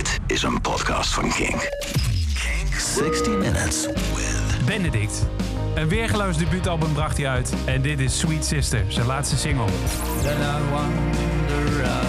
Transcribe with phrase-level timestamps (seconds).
[0.00, 1.68] Dit is een podcast van Kink.
[2.34, 5.26] Kink 60 Minutes with Benedict.
[5.74, 7.52] Een weergeloos debuutalbum bracht hij uit.
[7.64, 9.66] En dit is Sweet Sister, zijn laatste single.
[10.22, 12.00] Then I wonder, uh,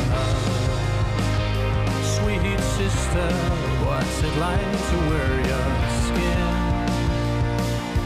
[2.15, 3.29] sweet sister,
[3.83, 5.67] what's it like to wear your
[6.03, 6.41] skin?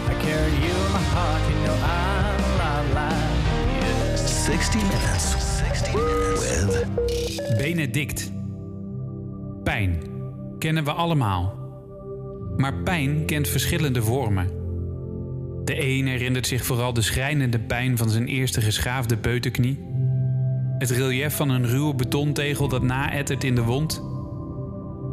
[0.10, 3.16] I carry you in my heart, you know I'm alive.
[3.80, 4.16] Yeah.
[4.16, 5.36] 60 Minutes.
[5.58, 8.35] 60 Minutes with Benedict.
[9.66, 10.02] Pijn.
[10.60, 11.54] Kennen we allemaal.
[12.58, 14.50] Maar pijn kent verschillende vormen.
[15.64, 19.80] De een herinnert zich vooral de schrijnende pijn van zijn eerste geschaafde beutenknie.
[20.78, 24.04] Het relief van een ruwe betontegel dat naettert in de wond.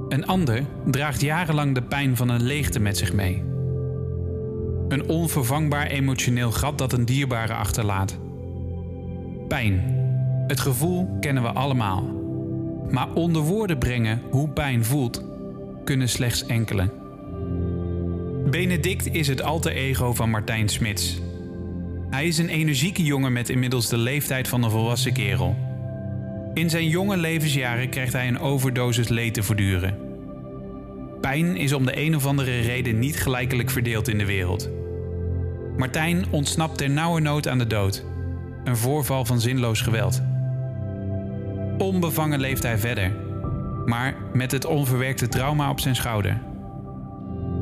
[0.09, 3.45] Een ander draagt jarenlang de pijn van een leegte met zich mee.
[4.89, 8.19] Een onvervangbaar emotioneel gat dat een dierbare achterlaat.
[9.49, 10.01] Pijn.
[10.47, 12.22] Het gevoel kennen we allemaal.
[12.93, 15.25] Maar onder woorden brengen hoe pijn voelt,
[15.85, 16.91] kunnen slechts enkele.
[18.51, 21.21] Benedict is het alter ego van Martijn Smits.
[22.11, 25.57] Hij is een energieke jongen met inmiddels de leeftijd van een volwassen kerel.
[26.55, 29.99] In zijn jonge levensjaren krijgt hij een overdosis leed te verduren.
[31.21, 34.71] Pijn is om de een of andere reden niet gelijkelijk verdeeld in de wereld.
[35.77, 38.05] Martijn ontsnapt ter nauwernood aan de dood.
[38.65, 40.23] Een voorval van zinloos geweld.
[41.79, 43.13] Onbevangen leeft hij verder,
[43.87, 46.41] maar met het onverwerkte trauma op zijn schouder.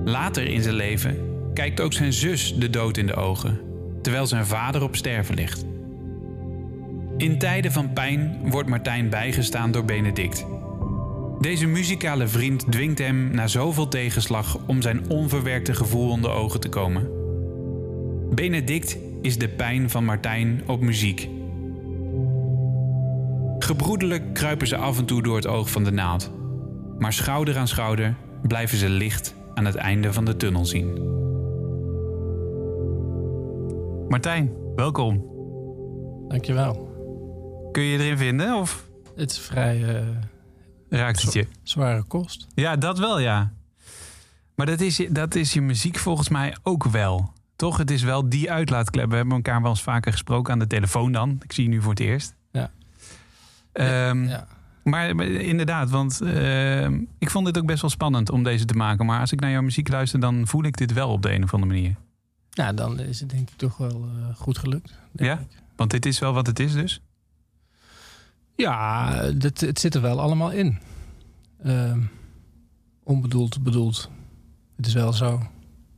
[0.05, 1.17] Later in zijn leven
[1.55, 3.61] kijkt ook zijn zus de dood in de ogen,
[4.03, 5.65] terwijl zijn vader op sterven ligt.
[7.17, 10.47] In tijden van pijn wordt Martijn bijgestaan door Benedict.
[11.41, 16.69] Deze muzikale vriend dwingt hem na zoveel tegenslag om zijn onverwerkte gevoel onder ogen te
[16.69, 17.11] komen.
[18.35, 21.29] Benedict is de pijn van Martijn op muziek.
[23.65, 26.33] Gebroedelijk kruipen ze af en toe door het oog van de naald.
[26.99, 31.19] Maar schouder aan schouder blijven ze licht aan het einde van de tunnel zien.
[34.09, 35.25] Martijn, welkom.
[36.29, 36.89] Dankjewel.
[37.73, 40.07] Kun je je erin vinden of Het is vrij eh,
[40.89, 41.47] raakt het je?
[41.63, 42.47] zware kost.
[42.55, 43.53] Ja, dat wel ja.
[44.55, 47.33] Maar dat is, je- dat is je muziek volgens mij ook wel.
[47.57, 47.77] Toch?
[47.77, 49.11] Het is wel die uitlaatklep.
[49.11, 51.39] We hebben elkaar wel eens vaker gesproken aan de telefoon dan.
[51.43, 52.35] Ik zie je nu voor het eerst.
[53.73, 54.09] Ja.
[54.09, 54.47] Ehm, Ja.
[54.85, 58.75] Maar, maar inderdaad, want ehm, ik vond dit ook best wel spannend om deze te
[58.75, 59.07] maken.
[59.07, 61.43] Maar als ik naar jouw muziek luister, dan voel ik dit wel op de een
[61.43, 61.95] of andere manier.
[62.51, 64.95] Nou, dan is het denk ik toch wel eh, goed gelukt.
[65.13, 65.39] Ja?
[65.39, 65.47] ik.
[65.77, 67.01] Want dit is wel wat het is dus.
[68.57, 70.79] Ja, het, het zit er wel allemaal in.
[71.63, 72.01] Ehm,
[73.03, 74.11] onbedoeld, bedoeld.
[74.77, 75.43] Het is wel zo.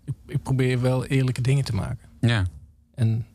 [0.04, 2.08] Ik, ik probeer wel eerlijke dingen te maken.
[2.20, 2.46] Ja.
[2.94, 3.26] En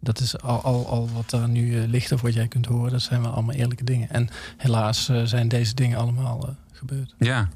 [0.00, 2.90] dat is al, al, al wat daar nu eh, ligt of wat jij kunt horen.
[2.90, 4.10] Dat zijn wel allemaal eerlijke dingen.
[4.10, 7.14] En helaas eh, zijn deze dingen allemaal eh, gebeurd.
[7.18, 7.48] Ja.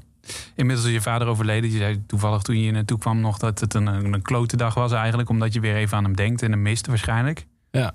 [0.55, 1.71] Inmiddels is je vader overleden.
[1.71, 4.73] Je zei toevallig toen je hier naartoe kwam nog dat het een, een klote dag
[4.73, 5.29] was eigenlijk.
[5.29, 7.45] Omdat je weer even aan hem denkt en hem mist waarschijnlijk.
[7.71, 7.93] Ja.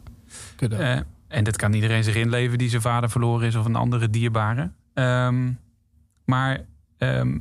[0.56, 0.98] Eh,
[1.28, 4.70] en dat kan iedereen zich inleven die zijn vader verloren is of een andere dierbare.
[4.94, 5.52] Ehm,
[6.24, 6.60] maar
[6.98, 7.38] ehm,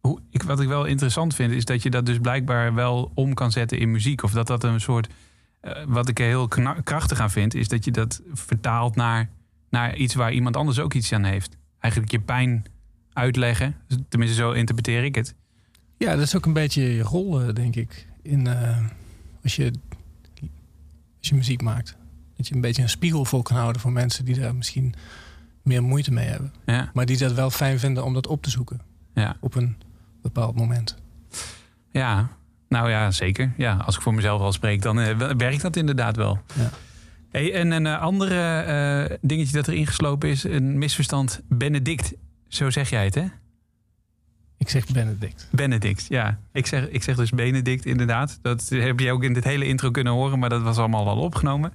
[0.00, 3.34] hoe, ik, wat ik wel interessant vind is dat je dat dus blijkbaar wel om
[3.34, 4.22] kan zetten in muziek.
[4.22, 5.08] Of dat dat een soort,
[5.86, 6.48] wat ik er heel
[6.84, 9.30] krachtig aan vind, is dat je dat vertaalt naar,
[9.70, 11.56] naar iets waar iemand anders ook iets aan heeft.
[11.80, 12.64] Eigenlijk je pijn
[13.12, 13.74] uitleggen.
[14.08, 15.34] Tenminste, zo interpreteer ik het.
[15.96, 18.06] Ja, dat is ook een beetje je rol, eh, denk ik.
[18.22, 18.78] In, eh,
[19.42, 19.72] als, je,
[21.18, 21.96] als je muziek maakt.
[22.36, 24.94] Dat je een beetje een spiegel voor kan houden voor mensen die daar misschien
[25.62, 26.52] meer moeite mee hebben.
[26.66, 28.80] Ja, Maar die dat wel fijn vinden om dat op te zoeken.
[29.14, 29.36] ja.
[29.40, 29.76] Op een
[30.22, 30.96] bepaald moment.
[31.90, 32.28] Ja,
[32.68, 33.52] nou ja, zeker.
[33.56, 36.38] Ja, als ik voor mezelf al spreek, dan eh, werkt dat inderdaad wel.
[36.54, 36.70] Ja.
[37.30, 41.40] Hey, en een eh, andere eh, dingetje dat erin geslopen is, een misverstand.
[41.48, 42.14] Benedict,
[42.48, 43.24] zo zeg jij het, hè?
[44.58, 45.48] Ik zeg Benedict.
[45.50, 46.38] Benedict, ja.
[46.52, 48.38] Ik zeg, ik zeg dus Benedict, inderdaad.
[48.42, 51.18] Dat heb je ook in dit hele intro kunnen horen, maar dat was allemaal al
[51.18, 51.72] opgenomen.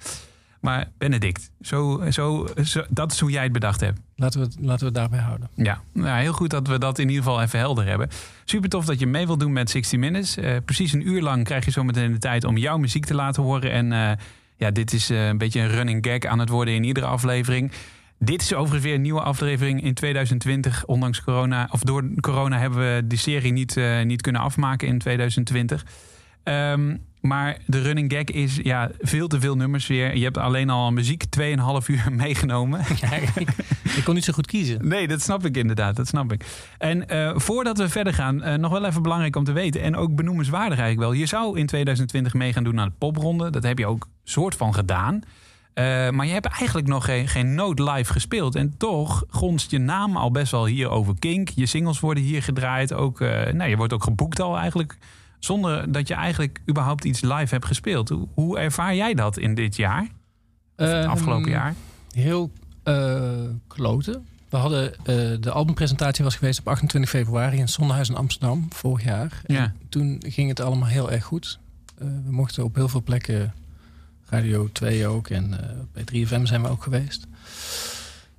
[0.63, 3.99] Maar Benedict, zo, zo, zo, dat is hoe jij het bedacht hebt.
[4.15, 5.49] Laten we het, laten we het daarbij houden.
[5.55, 8.09] Ja, nou, heel goed dat we dat in ieder geval even helder hebben.
[8.45, 10.37] Super tof dat je mee wilt doen met 60 Minutes.
[10.37, 13.15] Eh, precies een uur lang krijg je zo meteen de tijd om jouw muziek te
[13.15, 13.71] laten horen.
[13.71, 14.11] En eh,
[14.57, 17.71] ja, dit is eh, een beetje een running gag aan het worden in iedere aflevering.
[18.19, 20.85] Dit is overigens weer een nieuwe aflevering in 2020.
[20.85, 25.85] Ondanks corona, of door corona hebben we die serie niet, niet kunnen afmaken in 2020.
[26.43, 30.17] Ehm, maar de running gag is ja, veel te veel nummers weer.
[30.17, 31.45] Je hebt alleen al aan muziek 2,5
[31.87, 32.81] uur meegenomen.
[33.01, 33.49] Ja, ik,
[33.95, 34.87] ik kon niet zo goed kiezen.
[34.87, 35.95] Nee, dat snap ik inderdaad.
[35.95, 36.45] Dat snap ik.
[36.77, 39.81] En eh, voordat we verder gaan, eh, nog wel even belangrijk om te weten.
[39.81, 41.19] En ook benoemenswaardig eigenlijk wel.
[41.19, 43.49] Je zou in 2020 mee gaan doen aan de popronde.
[43.49, 45.21] Dat heb je ook soort van gedaan.
[45.73, 48.55] Eh, maar je hebt eigenlijk nog geen, geen noot live gespeeld.
[48.55, 51.49] En toch gonst je naam al best wel hier over Kink.
[51.49, 52.93] Je singles worden hier gedraaid.
[52.93, 53.19] Ook,
[53.51, 54.97] nou, je wordt ook geboekt al eigenlijk.
[55.43, 58.09] Zonder dat je eigenlijk überhaupt iets live hebt gespeeld.
[58.09, 60.07] Hoe, hoe ervaar jij dat in dit jaar?
[60.75, 61.75] Ehm, afgelopen jaar?
[62.11, 62.51] Heel
[62.83, 63.31] uh,
[63.67, 64.25] kloten.
[64.49, 65.05] We hadden uh,
[65.39, 69.41] de albumpresentatie was geweest op 28 februari in het Zonderhuis in Amsterdam vorig jaar.
[69.45, 69.63] Ja.
[69.63, 71.59] En toen ging het allemaal heel erg goed.
[72.01, 73.53] Uh, we mochten op heel veel plekken,
[74.29, 75.57] Radio 2 ook en
[75.93, 77.27] bij 3FM zijn we ook geweest.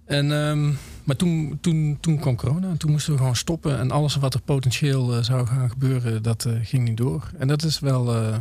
[0.05, 3.79] En, um, maar toen, toen, toen kwam corona en toen moesten we gewoon stoppen.
[3.79, 7.31] En alles wat er potentieel zou gaan gebeuren, dat ging niet door.
[7.39, 8.33] En dat is wel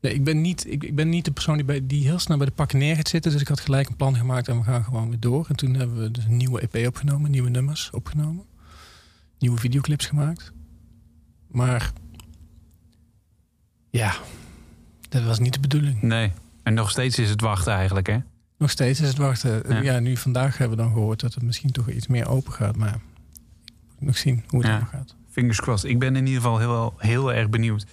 [0.00, 2.36] Nee, ik ben niet, ik, ik, ben niet de persoon die, bij, die heel snel
[2.36, 3.32] bij de pakken neer gaat zitten.
[3.32, 5.46] Dus ik had gelijk een plan gemaakt en we gaan gewoon weer door.
[5.48, 8.44] En toen hebben we dus een nieuwe EP opgenomen, nieuwe nummers opgenomen.
[9.38, 10.52] Nieuwe videoclips gemaakt.
[11.48, 11.92] Maar
[13.90, 14.14] ja,
[15.08, 16.02] dat was niet de bedoeling.
[16.02, 16.32] Nee,
[16.62, 18.18] en nog steeds is het wachten eigenlijk hè?
[18.58, 19.62] Nog steeds is het wachten.
[19.68, 22.52] Ja, ja nu vandaag hebben we dan gehoord dat het misschien toch iets meer open
[22.52, 22.76] gaat.
[22.76, 23.00] Maar
[23.98, 24.88] nog zien hoe het ja.
[24.92, 25.14] gaat.
[25.30, 25.90] Fingers crossed.
[25.90, 27.86] Ik ben in ieder geval heel, heel erg benieuwd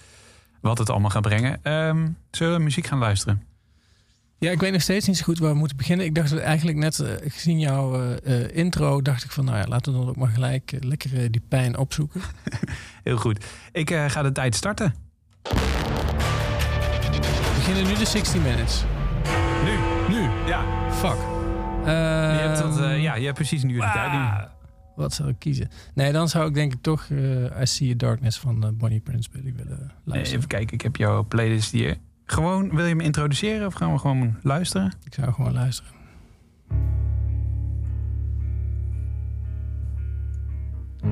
[0.60, 1.72] wat het allemaal gaat brengen.
[1.72, 3.42] Um, zullen we muziek gaan luisteren?
[4.38, 6.06] Ja, ik weet nog steeds niet zo goed waar we moeten beginnen.
[6.06, 9.92] Ik dacht eigenlijk net, uh, gezien jouw uh, intro, dacht ik van nou ja, laten
[9.92, 12.20] we dan ook maar gelijk uh, lekker die pijn opzoeken.
[13.04, 13.44] Heel goed.
[13.72, 14.94] Ik ga de tijd starten.
[15.42, 15.50] We
[17.54, 18.84] beginnen nu de 60 minutes.
[20.46, 20.90] Ja.
[20.90, 21.16] Fuck.
[21.84, 23.92] je hebt tot, ja, je hebt precies nu de ah.
[23.92, 24.12] tijd.
[24.12, 24.54] Nu.
[24.96, 25.70] Wat zou ik kiezen?
[25.94, 29.00] Nee, dan zou ik denk ik toch uh, I See a Darkness van uh, Bonnie
[29.00, 30.36] Prince Billy willen luisteren.
[30.36, 31.96] Even kijken, ik heb jouw playlist hier.
[32.24, 34.92] Gewoon, wil je me introduceren of gaan we gewoon luisteren?
[35.04, 35.92] Ik zou gewoon luisteren.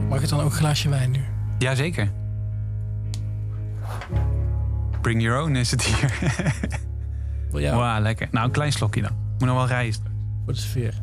[0.09, 1.21] Mag ik dan ook een glaasje wijn nu?
[1.59, 2.13] Jazeker.
[5.01, 6.13] Bring your own is het hier.
[7.51, 8.29] Wauw, lekker.
[8.31, 9.24] Nou, een klein slokje dan.
[9.39, 10.01] Moet nog wel rijden.
[10.45, 11.03] Voor de sfeer.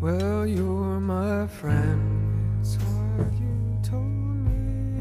[0.00, 5.00] Well, you're my friend, it's what you told me.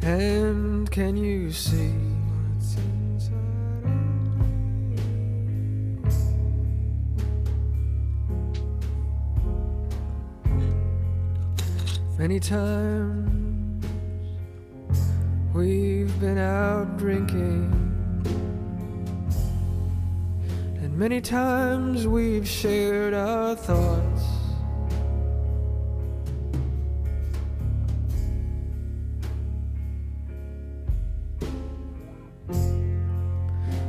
[0.00, 2.13] And can you see
[12.16, 13.84] Many times
[15.52, 17.72] we've been out drinking.
[20.80, 24.22] And many times we've shared our thoughts.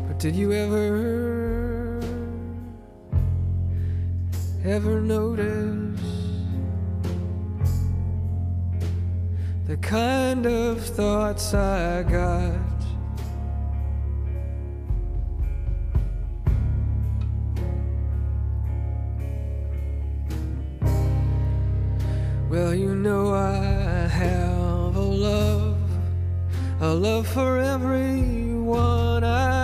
[0.08, 2.00] But did you ever,
[4.64, 6.15] ever notice
[9.66, 12.60] the kind of thoughts I got?
[22.48, 25.78] Well, you know I have a love,
[26.80, 29.55] a love for everyone I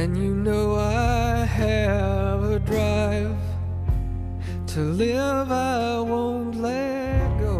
[0.00, 3.36] And you know I have a drive
[4.68, 7.56] to live, I won't let go.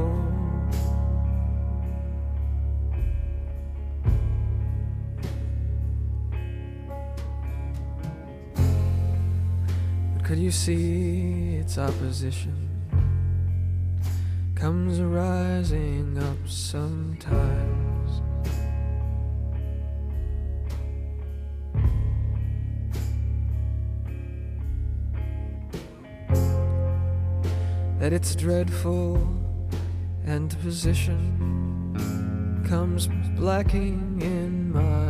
[10.14, 12.70] But Could you see its opposition
[14.54, 17.89] comes rising up sometimes?
[28.10, 29.18] That its dreadful
[30.24, 31.94] and the position
[32.68, 35.09] comes blacking in my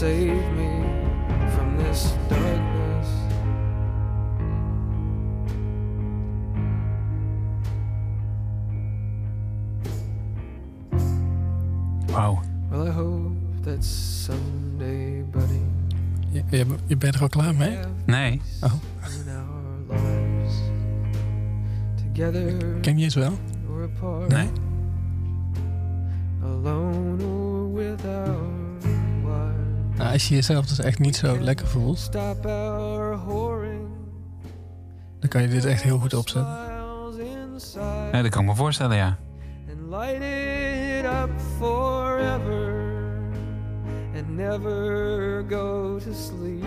[0.00, 0.68] save me
[1.54, 3.08] from this darkness.
[12.08, 12.42] Wauw.
[12.70, 15.62] Well, I hope that someday, buddy.
[16.32, 17.78] Je, je, je bent er al klaar mee?
[18.06, 18.40] Nee.
[18.60, 18.72] Oh.
[22.80, 23.38] Ken je het wel?
[30.16, 32.36] Als je jezelf dus echt niet zo lekker voelt, dan
[35.28, 36.56] kan je dit echt heel goed opzetten.
[38.12, 39.16] Nee, dat kan ik me voorstellen, ja.
[39.68, 42.84] and light it up forever
[44.14, 46.64] and never go to sleep.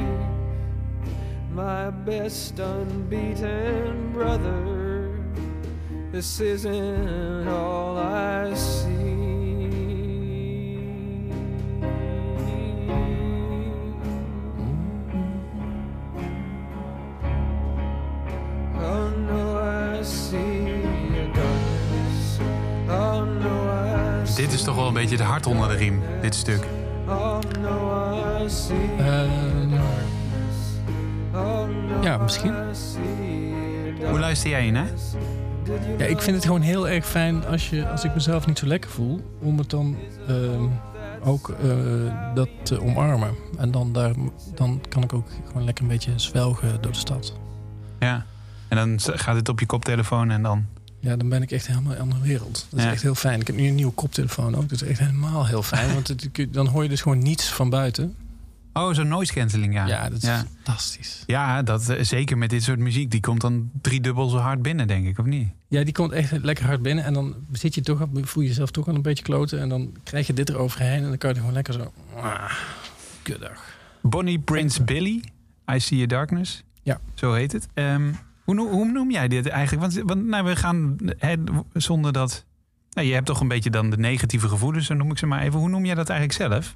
[1.54, 5.10] My best unbeaten brother,
[6.12, 8.89] this isn't all I see.
[24.90, 26.68] Een beetje de hart onder de riem, dit stuk.
[27.06, 27.40] No,
[32.02, 32.54] ja, misschien.
[34.10, 34.86] Hoe luister jij in, hè?
[35.98, 38.68] Ja, ik vind het gewoon heel erg fijn als, je, als ik mezelf niet zo
[38.68, 40.64] lekker voel, om het dan ehm,
[41.24, 43.36] ook eh, dat te omarmen.
[43.58, 44.14] En dan, daar,
[44.56, 47.34] dan kan ik ook gewoon lekker een beetje zwelgen door de stad.
[48.00, 48.26] Ja.
[48.68, 50.66] En dan gaat het op je koptelefoon en dan...
[51.00, 52.66] Ja, dan ben ik echt helemaal in een andere wereld.
[52.70, 52.92] Dat is Ja.
[52.92, 53.40] echt heel fijn.
[53.42, 54.70] Ik heb nu een nieuwe koptelefoon ook.
[54.70, 55.94] Dat is echt helemaal heel fijn.
[55.94, 58.16] Want het, dan hoor je dus gewoon niets van buiten.
[58.74, 59.88] Oh, zo'n noise cancelling, ja.
[59.88, 60.46] Ja, dat is ja.
[60.64, 61.24] fantastisch.
[61.26, 63.12] Ja, dat, eh, zeker met dit soort muziek.
[63.12, 65.48] Die komt dan driedubbel zo hard binnen, denk ik, of niet?
[65.68, 67.04] Ja, die komt echt lekker hard binnen.
[67.04, 69.60] En dan zit je toch, voel je jezelf toch al een beetje kloten.
[69.60, 71.04] En dan krijg je dit eroverheen.
[71.04, 71.94] En dan kan je gewoon lekker zo...
[72.16, 72.52] Ah,
[73.22, 73.64] kuddag.
[74.02, 75.24] Bonnie Prince Billy,
[75.72, 76.64] I See a Darkness.
[76.84, 77.00] Ja.
[77.14, 77.68] Zo heet het.
[77.74, 78.12] Ehm,
[78.50, 79.82] hoe, noem- hoe noem jij dit eigenlijk?
[79.94, 81.34] Want, want nou, we gaan hè,
[81.74, 82.46] zonder dat...
[82.92, 85.42] Nou, je hebt toch een beetje dan de negatieve gevoelens, zo noem ik ze maar
[85.42, 85.60] even.
[85.60, 86.76] Hoe noem jij dat eigenlijk zelf?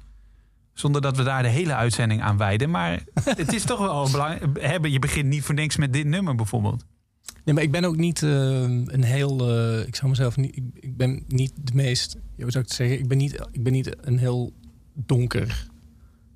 [0.72, 2.70] Zonder dat we daar de hele uitzending aan wijden.
[2.70, 4.60] Maar het is toch wel belangrijk.
[4.60, 6.84] Hebben, je begint niet voor niks met dit nummer bijvoorbeeld.
[7.44, 8.30] Nee, maar ik ben ook niet eh,
[8.62, 9.50] een heel...
[9.50, 10.56] eh, ik zou mezelf niet...
[10.56, 12.12] Ik, ik ben niet de meest...
[12.12, 12.98] Hoe zou ik het zeggen?
[12.98, 14.52] Ik ben niet, ik ben niet een heel
[14.94, 15.66] donker,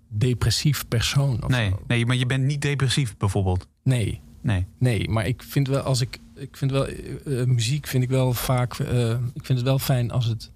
[0.09, 1.43] depressief persoon.
[1.43, 1.83] Of Nee, zo.
[1.87, 3.67] nee, maar je bent niet depressief bijvoorbeeld.
[3.83, 4.21] nee.
[4.49, 4.67] Nee.
[4.79, 6.19] Nee, maar ik vind wel als ik.
[6.35, 6.87] Ik vind wel.
[6.87, 8.75] eh, eh, muziek vind ik wel vaak.
[8.79, 10.51] eh, ik vind het wel fijn als het.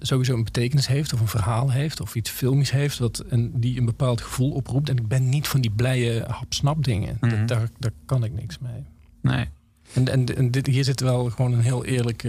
[0.00, 3.78] sowieso een betekenis heeft, of een verhaal heeft, of iets filmisch heeft, wat en die
[3.78, 4.88] een bepaald gevoel oproept.
[4.88, 7.16] En ik ben niet van die blije hap-snap dingen.
[7.20, 7.30] Mhm.
[7.36, 8.84] Dat- daar, daar kan ik niks mee.
[9.22, 9.46] Nee.
[9.94, 12.24] En, en, en dit, hier zit wel gewoon een heel eerlijk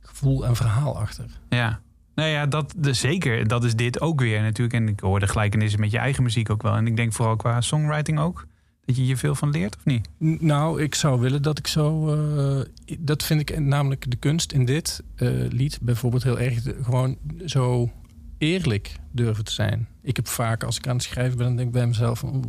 [0.00, 1.24] gevoel en verhaal achter.
[1.48, 1.80] Ja.
[2.14, 3.48] Nou ja, dat, de, zeker.
[3.48, 4.76] Dat is dit ook weer natuurlijk.
[4.76, 6.74] En ik hoor de gelijkenissen met je eigen muziek ook wel.
[6.74, 8.46] En ik denk vooral qua songwriting ook.
[8.88, 10.08] Dat je hier veel van leert, of niet?
[10.42, 12.14] Nou, ik zou willen dat ik zo.
[12.14, 12.64] eh,
[12.98, 16.62] dat vind ik namelijk de kunst in dit eh, lied bijvoorbeeld heel erg.
[16.62, 17.16] de- gewoon
[17.46, 17.90] zo
[18.38, 19.88] eerlijk durven te zijn.
[20.02, 22.44] Ik heb vaak, als ik aan het schrijven ben, dan denk ik bij mezelf: van,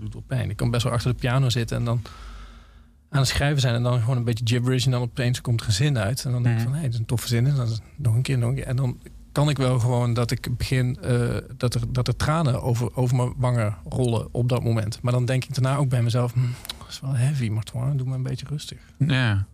[0.00, 0.50] doet wel pijn.
[0.50, 2.02] Ik kan best wel achter de piano zitten en dan
[3.08, 5.66] aan het schrijven zijn en dan gewoon een beetje gibberish en dan opeens komt er
[5.66, 6.70] een zin uit en dan denk ik Mhm.
[6.70, 8.66] van hé, dat is een toffe zin en dan nog een keer, nog een keer
[8.66, 8.98] en dan
[9.32, 13.16] kan ik wel gewoon dat ik begin eh, dat, er, dat er tranen over, over
[13.16, 15.02] mijn wangen rollen op dat moment.
[15.02, 16.40] Maar dan denk ik daarna ook bij mezelf: hm,
[16.78, 18.78] dat is wel heavy, Martoine, doe maar een beetje rustig.
[18.98, 19.46] Ja.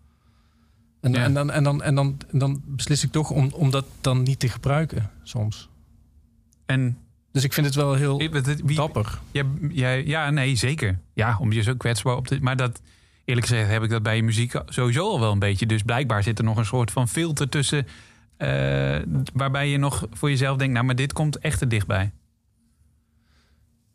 [1.01, 1.25] En, Ja.
[1.25, 4.23] en, dan, en, dan, en, dan, en dan beslis ik toch om, om dat dan
[4.23, 5.69] niet te gebruiken soms.
[6.67, 6.99] En
[7.33, 8.31] Dus ik vind het wel heel wie,
[8.65, 9.19] wie, dapper.
[10.05, 10.99] ja, nee, zeker.
[11.15, 12.39] Ja, om je zo kwetsbaar op te...
[12.41, 12.81] Maar dat,
[13.25, 15.67] eerlijk gezegd heb ik dat bij je muziek sowieso al wel een beetje.
[15.67, 17.87] Dus blijkbaar zit er nog een soort van filter tussen...
[18.37, 18.97] eh,
[19.33, 20.73] waarbij je nog voor jezelf denkt...
[20.75, 22.13] nou, maar dit komt echt er dichtbij.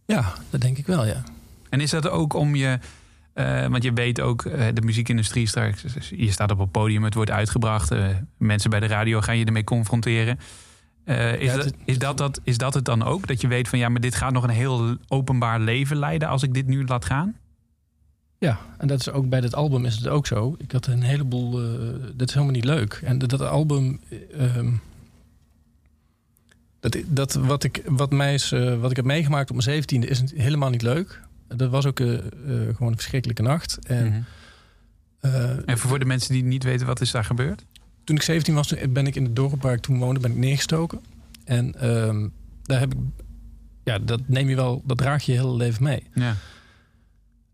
[0.05, 1.23] Ja, dat denk ik wel, ja.
[1.69, 2.79] En is dat ook om je...
[3.33, 5.83] eh, want je weet ook, eh, de muziekindustrie straks...
[6.09, 7.91] Je staat op een podium, het wordt uitgebracht.
[8.37, 10.39] mensen bij de radio gaan je ermee confronteren.
[11.05, 13.27] Is, Ja, dat, het- is, dat, dat, is dat het dan ook?
[13.27, 16.27] Dat je weet van ja, maar dit gaat nog een heel openbaar leven leiden...
[16.27, 17.35] als ik dit nu laat gaan?
[18.41, 20.55] Ja, en dat is ook bij dit album is het ook zo.
[20.57, 21.61] Ik had een heleboel.
[21.63, 21.69] eh,
[22.15, 23.01] dat is helemaal niet leuk.
[23.03, 23.99] En dat, dat album.
[24.09, 24.71] eh, ehm,
[26.79, 30.07] dat, dat wat, ik, wat, mij is, eh, wat ik heb meegemaakt op mijn zeventiende
[30.07, 31.21] is helemaal niet leuk.
[31.47, 32.07] Dat was ook eh,
[32.47, 33.79] gewoon een verschrikkelijke nacht.
[33.87, 34.25] En
[35.19, 37.65] eh, En voor de mensen die niet weten, wat is daar gebeurd?
[38.03, 40.37] toen ik 17 was, ben ik in het dorp waar ik toen woonde, ben ik
[40.37, 40.99] neergestoken.
[41.43, 42.27] En ehm,
[42.63, 42.99] daar heb ik.
[43.83, 46.03] Ja, dat neem je wel, dat draag je je hele leven mee.
[46.13, 46.35] Ja.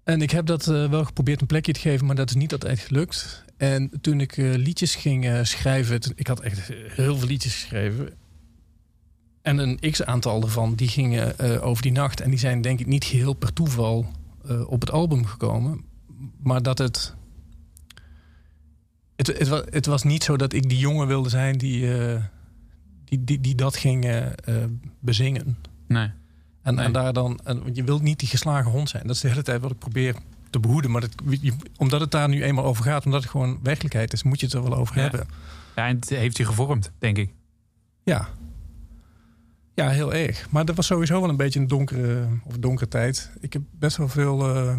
[0.08, 2.52] En ik heb dat eh, wel geprobeerd een plekje te geven, maar dat is niet
[2.54, 3.44] altijd gelukt.
[3.58, 8.10] En toen ik eh, liedjes ging eh, schrijven, ik had echt heel veel liedjes geschreven.
[9.42, 12.22] En een x-aantal ervan, die gingen over die nacht.
[12.22, 14.12] En die zijn denk ik niet geheel per toeval
[14.68, 15.82] op het album gekomen.
[16.44, 17.16] Maar dat het...
[19.16, 21.90] Het, het, wa- het was niet zo dat ik die jongen wilde zijn die,
[23.06, 24.26] die, die, die dat ging
[25.00, 25.58] bezingen.
[25.88, 26.10] Nee.
[26.68, 26.86] En, Nee.
[26.86, 29.08] en daar dan, en, want je wilt niet die geslagen hond zijn.
[29.08, 30.16] Dat is de hele tijd wat ik probeer
[30.50, 30.92] te behoeden.
[30.92, 34.24] Maar dat, je- omdat het daar nu eenmaal over gaat, omdat het gewoon werkelijkheid is,
[34.24, 35.02] moet je het er wel over Ja.
[35.02, 35.28] hebben.
[35.76, 37.34] Ja, en het heeft je gevormd, denk ik.
[38.04, 38.28] Ja.
[39.74, 40.48] Ja, heel erg.
[40.50, 43.32] Maar dat was sowieso wel een beetje een donkere, of donkere tijd.
[43.40, 44.78] Ik heb best wel veel, eh,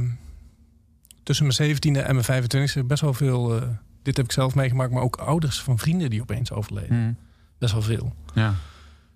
[1.22, 3.68] tussen mijn 17e en mijn 25e, best wel veel, eh,
[4.02, 6.96] dit heb ik zelf meegemaakt, maar ook ouders van vrienden die opeens overleden.
[6.96, 7.16] Mm.
[7.58, 8.14] Best wel veel.
[8.34, 8.54] Ja.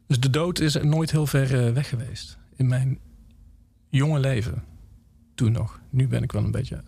[0.07, 2.39] Dus de dood is nooit heel ver eh, weg geweest.
[2.63, 2.99] In mijn
[3.89, 4.65] jonge leven.
[5.35, 5.81] Toen nog.
[5.91, 6.83] Nu ben ik wel een beetje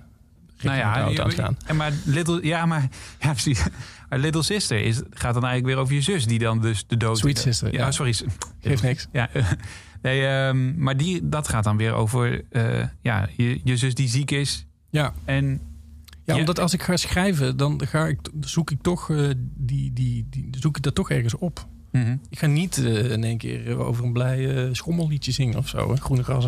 [0.62, 1.57] Nou ja, oud aan het gaan.
[1.66, 2.88] En maar Little, ja, maar,
[3.21, 3.64] ja, precies.
[4.09, 6.97] Maar Little Sister is, gaat dan eigenlijk weer over je zus, die dan dus de
[6.97, 7.19] dood...
[7.19, 7.90] Sweet Sister, Ja, ja.
[7.90, 8.14] sorry.
[8.61, 9.09] Geeft niks.
[9.12, 9.31] Ja,
[10.02, 14.09] nee, ehm, maar die, dat gaat dan weer over eh, ja, je, je zus die
[14.09, 14.66] ziek is.
[14.90, 15.12] Ja.
[15.25, 16.40] En Ja, Ja.
[16.40, 20.49] omdat als ik ga schrijven, dan ga ik, zoek ik toch eh, die, die, die,
[20.50, 21.66] zoek ik dat toch ergens op.
[22.03, 22.17] Mhm.
[22.31, 25.91] Ik ga niet eh, in één keer eh, over een blij schommelliedje zingen of zo.
[25.91, 25.97] hè.
[25.97, 26.47] Groene gras,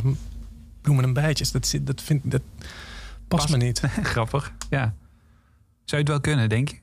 [0.80, 1.50] bloemen en bijtjes.
[1.52, 2.42] Dat, zit, dat, vind, dat
[3.28, 3.48] past Past.
[3.48, 3.80] me niet.
[4.12, 4.52] grappig.
[4.70, 4.94] Ja.
[5.84, 6.76] Zou je het wel kunnen, denk je?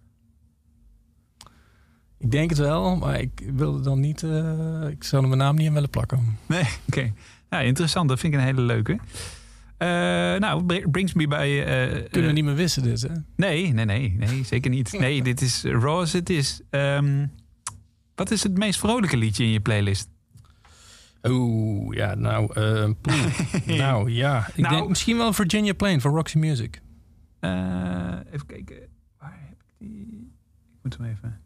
[2.19, 4.23] Ik denk het wel, maar ik wilde dan niet...
[4.23, 6.37] eh, ik zou er mijn naam niet in willen plakken.
[6.45, 7.13] Nee, oké.
[7.49, 8.09] Ja, interessant.
[8.09, 8.99] Dat vind ik een hele leuke.
[10.39, 11.63] Nou, br- brings me bij...
[12.11, 13.09] Kunnen we niet meer wissen dit, hè?
[13.35, 14.91] Nee, nee, nee, nee, zeker niet.
[14.99, 16.61] Nee, dit is raw as het is.
[16.69, 17.25] Ehm,
[18.15, 20.09] wat is het meest vrolijke liedje in je playlist?
[21.27, 22.89] Oeh, ja, nou, eh,
[23.77, 24.47] nou ja.
[24.47, 24.75] Ik Nou.
[24.75, 26.81] denk misschien wel Virginia Plain van Roxy Music.
[27.39, 27.51] Eh,
[28.31, 28.75] even kijken.
[29.19, 30.33] Waar heb ik die?
[30.73, 31.39] Ik moet hem even...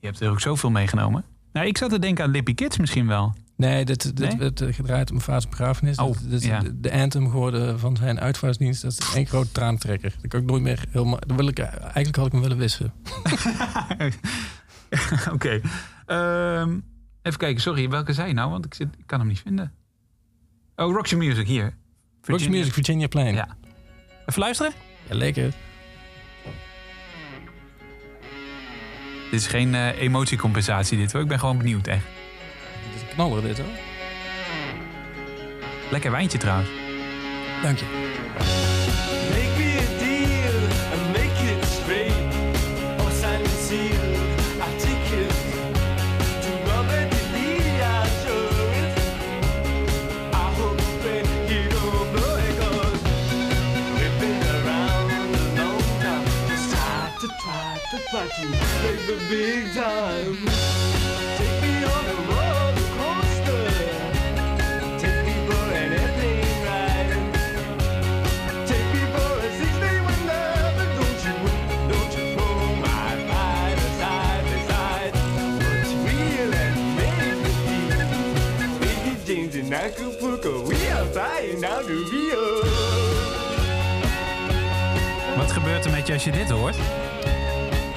[0.00, 1.24] Je hebt er ook zoveel meegenomen.
[1.52, 3.34] Nou, ik zat te denken aan Lippy Kids misschien wel.
[3.56, 4.38] Nee, dit, dit Nee?
[4.38, 5.96] werd eh, gedraaid op mijn vaders begrafenis.
[5.96, 6.60] Oh, dit, dit is ja.
[6.60, 8.82] de, de anthem geworden van zijn uitvaartsdienst.
[8.82, 10.14] Dat is één grote traantrekker.
[10.20, 11.18] Dat kan ik nooit meer helemaal...
[11.26, 12.92] Dat wil ik, eigenlijk had ik hem willen wissen.
[15.34, 15.60] Oké.
[16.06, 16.78] Ehm,
[17.22, 18.50] even kijken, sorry, welke zei je nou?
[18.50, 19.72] Want ik, zit, ik kan hem niet vinden.
[20.76, 21.76] Oh, Roxy Music, hier.
[22.22, 23.34] Roxy Music, Virginia Plain.
[23.34, 23.56] Ja.
[24.26, 24.72] Even luisteren?
[25.08, 25.54] Ja, lekker.
[29.30, 31.22] Dit is geen eh, emotiecompensatie dit hoor.
[31.22, 32.04] Ik ben gewoon benieuwd echt.
[33.14, 33.66] Knaller dit hoor.
[35.90, 36.68] Lekker wijntje trouwens.
[37.62, 37.84] Dank je.
[39.30, 40.56] Make me a deal
[40.92, 42.12] and make it straight.
[43.04, 44.12] Or sign seal.
[48.24, 48.36] To
[50.32, 53.02] I hope that you don't know it, cause
[53.94, 56.24] we've been around a long time.
[56.48, 58.44] Just try to try to try to
[58.82, 60.83] make the big time.
[79.84, 82.62] Acapulco, we are flying down to Rio.
[85.36, 86.76] Wat gebeurt er met je als je dit hoort?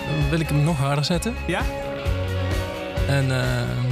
[0.08, 1.36] Dan wil ik hem nog harder zetten.
[1.46, 1.62] Ja?
[3.08, 3.88] En ehm,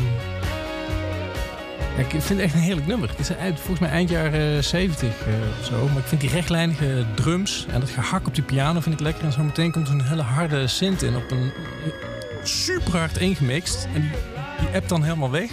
[1.98, 3.10] ja, ik vind het echt een heerlijk nummer.
[3.10, 5.88] Het is uit, volgens mij eind jaren 70 eh, of zo.
[5.88, 9.24] Maar ik vind die rechtlijnige drums en dat gehak op die piano vind ik lekker.
[9.24, 11.52] En zo meteen komt zo'n hele harde synth in op een
[12.44, 13.88] super hard ingemixt.
[13.94, 14.12] En die,
[14.60, 15.52] die appt dan helemaal weg.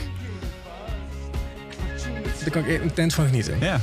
[2.43, 3.57] Daar kan ik echt intens van genieten.
[3.61, 3.81] Ja.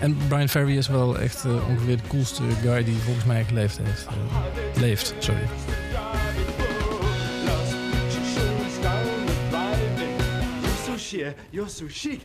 [0.00, 3.78] En Brian Ferry is wel echt eh, ongeveer de coolste guy die volgens mij geleefd
[3.82, 4.06] heeft.
[4.06, 5.48] Eh, leeft, sorry.
[11.50, 12.20] You're so chic.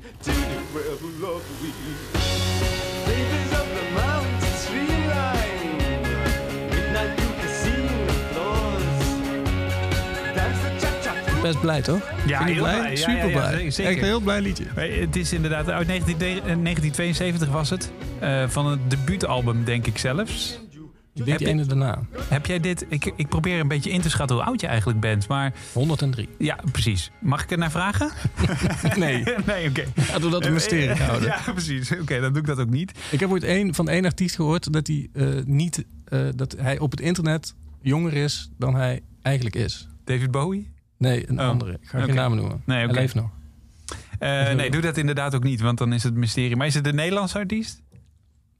[11.41, 12.01] Best blij toch?
[12.27, 12.95] Ja, heel blij.
[12.95, 13.71] Super ja, ja, blij.
[13.71, 13.91] zeker.
[13.91, 14.65] Echt een heel blij liedje.
[14.75, 17.91] Het is inderdaad uit 19 eh, 1972 was het.
[18.19, 20.59] Eh, van het debuutalbum, denk ik zelfs.
[21.13, 21.99] Die Heb je- ene daarna.
[22.29, 22.85] Heb jij dit...
[22.89, 25.27] Ik, ik probeer een beetje in te schatten hoe oud je eigenlijk bent.
[25.27, 26.29] Maar 103.
[26.37, 27.11] ja, precies.
[27.21, 28.11] Mag ik er naar vragen?
[28.95, 29.23] Nee.
[29.45, 29.83] nee, oké.
[30.19, 31.27] We dat een mysterie houden.
[31.45, 31.91] Ja, precies.
[31.91, 32.91] Oké, dan doe ik dat ook niet.
[33.11, 36.79] Ik heb ooit één, van één artiest gehoord dat hij, eh, niet, eh, dat hij
[36.79, 39.87] op het internet jonger is dan hij eigenlijk is.
[40.03, 40.71] David Bowie?
[40.99, 41.71] Nee, een Oh, andere.
[41.71, 42.05] Ik ga oké.
[42.05, 42.61] geen namen noemen.
[42.65, 42.93] Nee, oké.
[42.93, 43.29] Hij leeft nog.
[44.19, 46.55] Eh, nee, doe dat inderdaad ook niet, want dan is het mysterie.
[46.55, 47.81] Maar is het een Nederlandse artiest?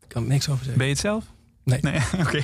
[0.01, 0.77] Ik kan er niks over zeggen.
[0.77, 1.25] Ben je het zelf?
[1.63, 1.79] Nee.
[1.81, 2.41] Nee, oké.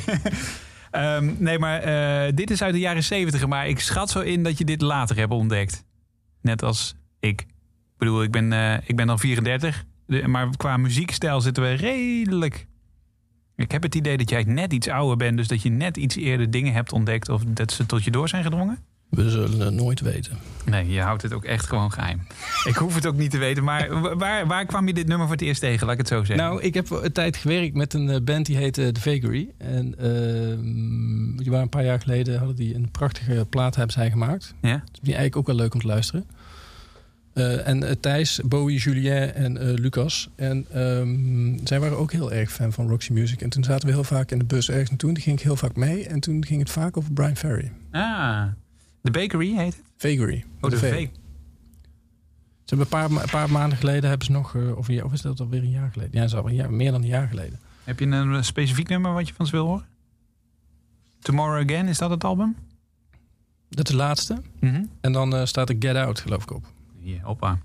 [0.92, 3.48] Ehm, nee, maar eh, dit is uit de jaren zeventig.
[3.48, 5.84] Maar ik schat zo in dat je dit later hebt ontdekt.
[6.42, 7.42] Net als ik.
[7.42, 7.48] Ik
[7.98, 9.86] bedoel, ik ben, eh, ik ben dan 34.
[10.08, 12.68] De- maar qua muziekstijl zitten we redelijk...
[13.56, 15.38] Ik heb het idee dat jij net iets ouder bent.
[15.38, 17.30] Dus dat je net iets eerder dingen hebt ontdekt.
[17.30, 18.78] Of dat ze tot je door zijn gedrongen.
[19.16, 20.38] We zullen het nooit weten.
[20.66, 22.22] Nee, je houdt het ook echt gewoon geheim.
[22.64, 25.28] Ik hoef het ook niet te weten, maar wa- waar, waar kwam je dit nummer
[25.28, 25.84] voor het eerst tegen?
[25.86, 26.46] Laat ik het zo zeggen.
[26.46, 29.50] Nou, ik heb een tijd gewerkt met een eh, band die heette The Vagary.
[29.58, 34.10] En ehm, die waren een paar jaar geleden hadden die een prachtige plaat hebben zij
[34.12, 34.54] gemaakt.
[34.62, 34.84] ja?
[34.92, 36.26] Die eigenlijk ook wel leuk om te luisteren.
[37.34, 40.30] Eh, en eh, Thijs, Bowie, Julien en eh, Lucas.
[40.36, 43.42] En ehm, zij waren ook heel erg fan van Roxy Music.
[43.42, 45.10] En toen zaten we heel vaak in de bus ergens naartoe.
[45.10, 46.08] En toen ging ik heel vaak mee.
[46.08, 47.72] En toen ging het vaak over Brian Ferry.
[47.92, 48.44] Ah,
[49.06, 49.84] de Bakery heet het?
[49.98, 50.46] Vagary.
[50.62, 50.92] Oh, de V.
[50.92, 51.08] V.
[52.64, 54.56] Ze hebben een paar, een paar maanden geleden hebben ze nog...
[54.56, 56.12] eh, of, is dat alweer een jaar geleden?
[56.14, 57.60] Ja, dat is al een jaar, meer dan een jaar geleden.
[57.84, 59.86] Heb je een specifiek nummer wat je van ze wil horen?
[61.20, 62.56] Tomorrow Again, is dat het album?
[63.70, 64.42] Dat is de laatste.
[64.60, 64.84] Mhm.
[65.02, 66.66] En dan eh, staat er Get Out, geloof ik, op.
[67.00, 67.60] Ja, hoppa.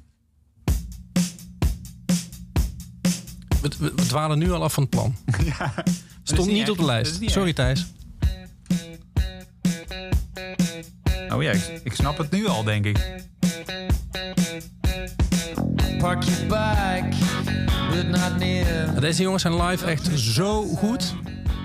[3.62, 5.14] We, we, we dwalen nu al af van het plan.
[6.22, 7.30] Stond niet op de lijst.
[7.30, 7.86] Sorry, Thijs.
[11.32, 12.98] Oh ja, ik, ik snap het nu al, denk ik.
[15.98, 17.16] Park your bike,
[17.90, 19.00] but not near.
[19.00, 21.14] Deze jongens zijn live echt zo goed.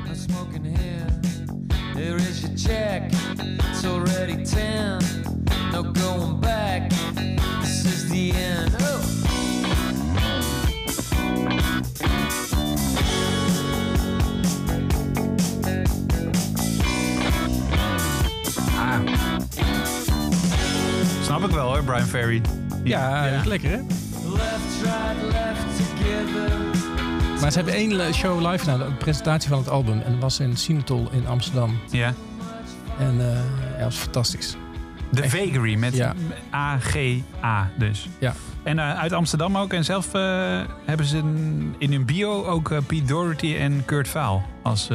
[0.07, 1.05] No smoking here.
[1.93, 3.11] There is your check.
[3.71, 4.97] It's already ten.
[5.71, 6.89] No going back.
[7.61, 8.75] This is the end.
[8.81, 9.03] Oh.
[18.77, 19.34] Ah.
[21.37, 22.41] Snap ik wel hoor, Brian Ferry.
[22.83, 23.41] Ja, ja.
[23.45, 23.75] lekker hè?
[23.77, 26.51] Left, right, left together.
[27.41, 30.01] Maar ze hebben één show live gedaan, de presentatie van het album.
[30.01, 31.79] En dat was in Sinatol in Amsterdam.
[31.91, 32.13] Ja.
[32.99, 33.25] En eh
[33.71, 34.55] ja, dat was fantastisch.
[35.11, 35.37] De Echt.
[35.37, 36.13] Vagary met Ja.
[36.53, 38.09] A-G-A dus.
[38.19, 38.33] Ja.
[38.63, 39.73] En eh, uit Amsterdam ook.
[39.73, 40.21] En zelf eh,
[40.85, 44.89] hebben ze een- in hun bio ook eh, Pete Doherty en Kurt Vaal als...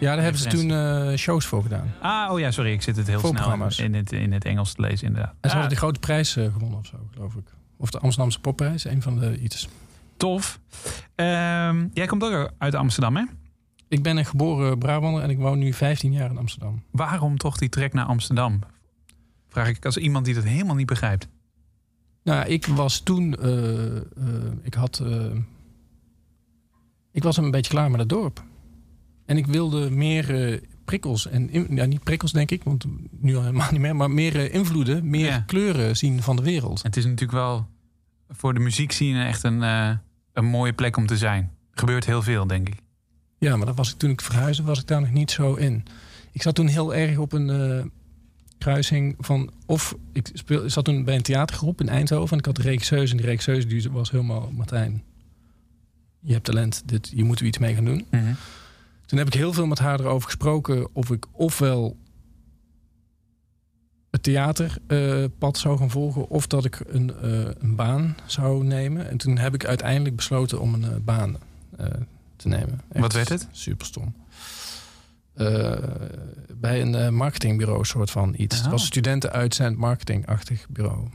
[0.00, 1.92] Ja, daar hebben ze toen eh, shows voor gedaan.
[2.00, 2.72] ah, oh ja, sorry.
[2.72, 5.30] Ik zit het heel snel in het, in het Engels te lezen inderdaad.
[5.32, 7.44] En ze Ah, hadden de grote prijs eh, gewonnen of zo, geloof ik.
[7.76, 9.68] Of de Amsterdamse popprijs, een van de iets.
[10.16, 10.60] tof.
[11.14, 13.24] Ehm, jij komt ook uit Amsterdam, hè?
[13.88, 16.82] Ik ben een geboren Brabander en ik woon nu 15 jaar in Amsterdam.
[16.90, 18.60] Waarom toch die trek naar Amsterdam?
[19.48, 21.28] Vraag ik als iemand die dat helemaal niet begrijpt.
[22.22, 23.36] Nou, ik was toen.
[23.36, 23.96] eh,
[24.62, 25.02] ik had.
[27.12, 28.42] ik was een beetje klaar met het dorp.
[29.30, 31.28] En ik wilde meer eh, prikkels.
[31.28, 33.96] En in- ja, niet prikkels, denk ik, want nu al helemaal niet meer.
[33.96, 35.42] Maar meer eh, invloeden, meer Ja.
[35.46, 36.82] kleuren zien van de wereld.
[36.82, 37.66] Het is natuurlijk wel
[38.28, 39.90] voor de muziekscene echt een, eh,
[40.32, 41.42] een mooie plek om te zijn.
[41.72, 42.74] Er gebeurt heel veel, denk ik.
[43.38, 45.82] Ja, maar dat was ik, toen ik verhuisde, was ik daar nog niet zo in.
[46.32, 47.90] Ik zat toen heel erg op een
[48.58, 49.50] kruising van.
[49.66, 52.30] Of ik speel, ik zat toen bij een theatergroep in Eindhoven.
[52.32, 53.10] En ik had de regisseuse.
[53.10, 54.50] En die regisseuse die was helemaal.
[54.56, 55.02] Martijn,
[56.20, 56.82] je hebt talent.
[56.86, 58.06] Dit, je moet er iets mee gaan doen.
[59.10, 61.96] Toen heb ik heel veel met haar erover gesproken of ik ofwel
[64.10, 69.08] het theaterpad zou gaan volgen of dat ik een, eh, een baan zou nemen.
[69.10, 71.36] En toen heb ik uiteindelijk besloten om een eh, baan
[71.76, 71.86] eh,
[72.36, 72.80] te nemen.
[72.92, 73.48] Wat werd het?
[73.50, 74.14] Super stom.
[76.54, 78.56] bij een eh, marketingbureau soort van iets.
[78.56, 81.08] Het was een studentenuitzend marketingachtig bureau.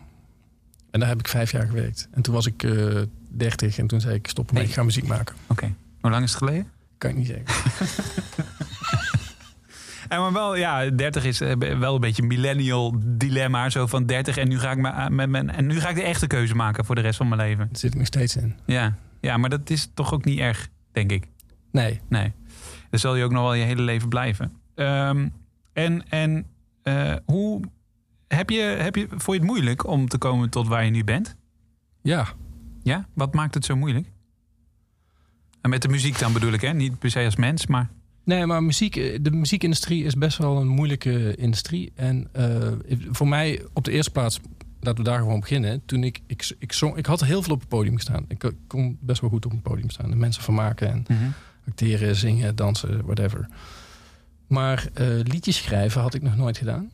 [0.92, 2.08] En daar heb ik vijf jaar gewerkt.
[2.12, 4.72] En toen was ik eh 30 en toen zei ik stop ermee, Nee.
[4.72, 5.36] ik ga muziek maken.
[5.48, 5.74] Oké.
[6.02, 6.74] Hoe lang is het geleden?
[7.06, 7.46] Kan ik niet zeggen.
[10.08, 13.70] En maar wel, ja, 30 is eh, wel een beetje een millennial dilemma.
[13.70, 16.02] Zo van 30 en nu ga ik, me, met mijn, en nu ga ik de
[16.02, 17.68] echte keuze maken voor de rest van mijn leven.
[17.68, 18.56] Daar zit ik nog steeds in.
[18.66, 21.28] Ja, ja maar dat is toch ook niet erg, denk ik.
[21.72, 22.34] Nee, Nee.
[22.90, 24.54] Dan zal je ook nog wel je hele leven blijven.
[24.76, 25.28] Ehm,
[25.74, 26.46] en en
[26.84, 27.62] eh, hoe
[28.28, 31.04] heb je, heb je, vond je het moeilijk om te komen tot waar je nu
[31.04, 31.36] bent?
[32.02, 32.28] ja.
[32.84, 33.08] Ja?
[33.14, 34.12] Wat maakt het zo moeilijk?
[35.66, 36.74] En met de muziek dan bedoel ik, hè?
[36.74, 37.90] Niet per se als mens, maar...
[38.24, 41.92] Nee, maar muziek, eh, de muziekindustrie is best wel een moeilijke industrie.
[41.96, 42.72] En eh,
[43.12, 44.40] voor mij op de eerste plaats,
[44.80, 45.82] laten we daar gewoon beginnen.
[45.86, 48.26] Toen ik, ik, ik, zong, ik had heel veel op het podium gestaan.
[48.28, 50.10] Ik kon best wel goed op het podium staan.
[50.10, 51.06] De mensen vermaken en
[51.68, 53.48] acteren, zingen, dansen, whatever.
[54.48, 56.92] Maar eh, liedjes schrijven had ik nog nooit gedaan.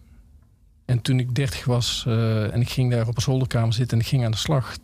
[0.86, 4.03] En toen ik 30 was eh, en ik ging daar op een zolderkamer zitten en
[4.03, 4.75] ik ging aan de slag.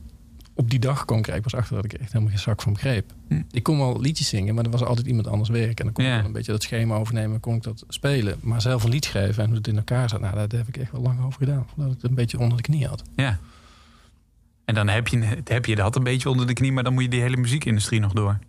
[0.58, 2.74] Op die dag kwam ik eigenlijk pas achter dat ik echt helemaal geen zak van
[2.74, 3.14] begreep.
[3.28, 3.42] Hm.
[3.52, 5.80] Ik kon wel liedjes zingen, maar er was altijd iemand anders werk.
[5.80, 6.20] En dan kon Ja.
[6.20, 8.38] ik een beetje dat schema overnemen en kon ik dat spelen.
[8.42, 10.78] Maar zelf een lied schrijven en hoe het in elkaar zat, nou, daar heb ik
[10.78, 11.66] echt wel lang over gedaan.
[11.68, 13.04] Voordat ik het een beetje onder de knie had.
[13.16, 13.40] Ja.
[14.66, 17.04] En dan heb je, heb je dat een beetje onder de knie, maar dan moet
[17.04, 18.40] je die hele muziekindustrie nog door.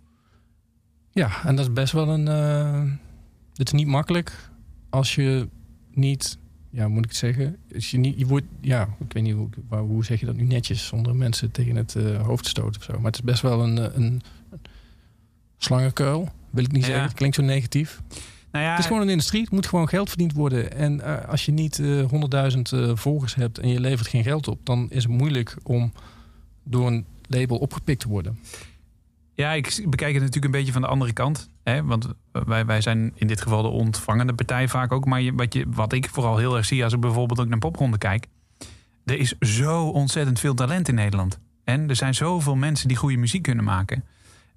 [1.11, 2.27] Ja, en dat is best wel een.
[2.27, 2.81] eh
[3.55, 4.49] het is niet makkelijk
[4.89, 5.47] als je
[5.93, 6.37] niet.
[6.69, 7.57] Ja, moet ik het zeggen?
[7.77, 10.43] Je niet, je wordt, ja, ik weet niet hoe, waar- hoe zeg je dat nu
[10.43, 12.93] netjes, zonder mensen tegen het eh, hoofd te stoten of zo.
[12.93, 14.21] Maar het is best wel een, eh, een
[15.57, 16.87] slangenkuil, wil ik niet Ja.
[16.87, 17.05] zeggen.
[17.05, 18.01] Het klinkt zo negatief.
[18.51, 19.41] Nou ja, Het is gewoon een industrie.
[19.41, 20.71] Het moet gewoon geld verdiend worden.
[20.73, 24.59] En eh, als je niet 100.000 eh, volgers hebt en je levert geen geld op,
[24.65, 25.91] dan is het moeilijk om
[26.63, 28.39] door een label opgepikt te worden.
[29.33, 31.49] Ja, ik bekijk het natuurlijk een beetje van de andere kant.
[31.63, 31.83] Hè?
[31.83, 32.07] Want
[32.45, 35.05] wij, wij zijn in dit geval de ontvangende partij vaak ook.
[35.05, 37.59] Maar je, wat, je, wat ik vooral heel erg zie als ik bijvoorbeeld ook naar
[37.59, 38.27] popronde kijk.
[39.05, 41.39] Er is zo ontzettend veel talent in Nederland.
[41.63, 44.03] En er zijn zoveel mensen die goede muziek kunnen maken.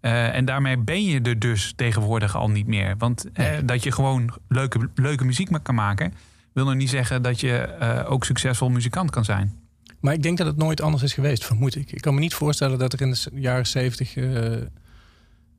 [0.01, 2.95] Eh, en daarmee ben je er dus tegenwoordig al niet meer.
[2.99, 6.13] Want eh, dat je gewoon leuke, leuke muziek kan maken...
[6.53, 9.61] wil nog niet zeggen dat je eh, ook succesvol muzikant kan zijn.
[10.01, 11.93] Maar ik denk dat het nooit anders is geweest, vermoed ik.
[11.93, 14.15] Ik kan me niet voorstellen dat er in de jaren 70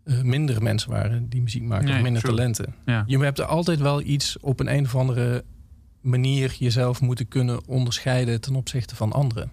[0.04, 2.36] eh, minder mensen waren die muziek maakten, Nee, minder true.
[2.36, 2.76] talenten.
[2.86, 3.04] Ja.
[3.08, 5.44] Je hebt er altijd wel iets op een, een of andere
[6.02, 9.52] manier jezelf moeten kunnen onderscheiden ten opzichte van anderen.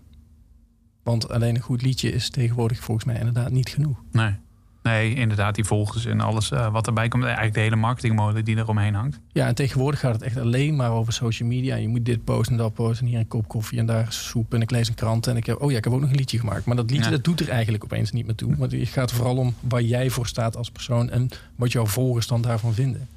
[1.03, 4.03] Want alleen een goed liedje is tegenwoordig volgens mij inderdaad niet genoeg.
[4.13, 4.35] Nee.
[4.83, 7.25] Nee, inderdaad, die volgers en alles eh, wat erbij komt.
[7.25, 9.21] Eigenlijk de hele marketingmolen die eromheen hangt.
[9.33, 11.75] Ja, en tegenwoordig gaat het echt alleen maar over social media.
[11.77, 13.05] Je moet dit posten en dat posten.
[13.05, 14.55] En hier een kop koffie en daar soep.
[14.55, 15.27] En ik lees een krant.
[15.27, 16.65] En ik heb, oh ja, ik heb ook nog een liedje gemaakt.
[16.65, 17.11] Maar dat liedje, Ja.
[17.11, 18.57] dat doet er eigenlijk opeens niet meer toe.
[18.57, 21.11] Want het gaat vooral om waar jij voor staat als persoon.
[21.11, 23.09] En wat jouw volgers dan daarvan vinden.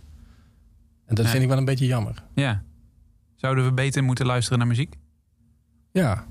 [1.06, 1.32] En dat Ja.
[1.32, 2.23] vind ik wel een beetje jammer.
[2.36, 2.63] Ja.
[3.36, 4.95] Zouden we beter moeten luisteren naar muziek?
[5.91, 6.26] Ja.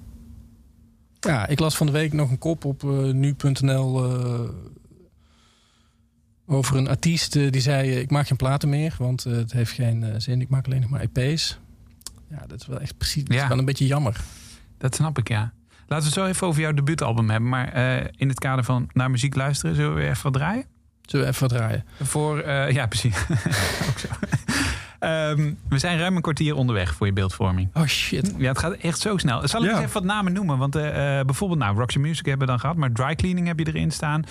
[1.21, 4.05] Ja, ik las van de week nog een kop op eh, nu.nl
[6.47, 9.53] over een artiest eh, die zei: eh, Ik maak geen platen meer, want eh, het
[9.53, 10.41] heeft geen zin.
[10.41, 11.59] Ik maak alleen nog maar EP's.
[12.31, 13.25] Ja, dat is wel echt precies.
[13.25, 13.43] Dat Ja.
[13.43, 14.17] is wel een beetje jammer.
[14.79, 15.53] Dat snap ik, ja.
[15.87, 17.49] Laten we het zo even over jouw debuutalbum hebben.
[17.49, 17.75] Maar
[18.17, 20.65] in het kader van naar muziek luisteren, zullen we weer even wat draaien?
[21.03, 21.85] Zullen we even wat draaien?
[22.03, 23.17] Voor, ja, precies.
[23.89, 24.09] Ook zo.
[24.99, 27.69] Ehm, we zijn ruim een kwartier onderweg voor je beeldvorming.
[27.75, 28.35] Oh shit.
[28.39, 29.49] Ja, het gaat echt zo snel.
[29.49, 29.73] Zal ik Ja.
[29.73, 30.59] eens even wat namen noemen?
[30.59, 30.83] Want eh,
[31.21, 32.77] bijvoorbeeld, nou, Roxy Music hebben we dan gehad.
[32.77, 34.25] Maar Dry Cleaning heb je erin staan.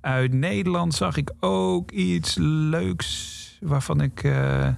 [0.00, 4.22] Uit Nederland zag ik ook iets leuks waarvan ik...
[4.22, 4.68] eh,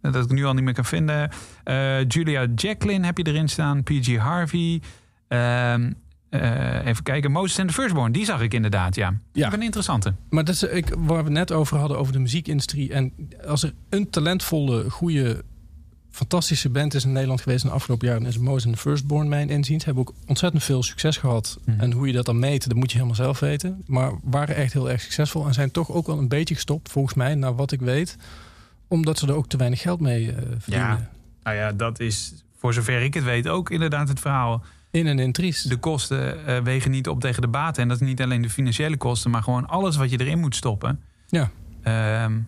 [0.00, 1.30] dat ik nu al niet meer kan vinden.
[1.64, 3.82] Eh, Julia Jacqueline heb je erin staan.
[3.82, 4.80] PG Harvey.
[5.28, 5.92] Ehm,
[6.30, 7.30] eh, even kijken.
[7.32, 8.12] Moses and the Firstborn.
[8.12, 9.14] Die zag ik inderdaad, ja.
[9.32, 9.52] Ja.
[9.52, 10.14] Een interessante.
[10.30, 12.92] Maar dat is ik, waar we het net over hadden, over de muziekindustrie.
[12.92, 13.12] En
[13.46, 15.44] als er een talentvolle, goede,
[16.14, 19.28] fantastische band is in Nederland geweest in de afgelopen jaren, is Moses and the Firstborn,
[19.28, 19.84] mijn inziens.
[19.84, 21.58] Hebben ook ontzettend veel succes gehad.
[21.64, 21.80] Mhm.
[21.80, 23.82] En hoe je dat dan meet, dat moet je helemaal zelf weten.
[23.86, 27.14] Maar waren echt heel erg succesvol en zijn toch ook wel een beetje gestopt, volgens
[27.14, 28.16] mij, naar wat ik weet.
[28.88, 30.88] Omdat ze er ook te weinig geld mee eh verdienen.
[30.88, 31.10] Ja.
[31.42, 34.64] Nou ja, dat is voor zover ik het weet ook inderdaad het verhaal.
[34.90, 35.68] In en in triest.
[35.68, 37.82] De kosten eh, wegen niet op tegen de baten.
[37.82, 40.56] En dat is niet alleen de financiële kosten, maar gewoon alles wat je erin moet
[40.56, 41.00] stoppen.
[41.26, 41.50] Ja.
[41.82, 42.38] Ehm,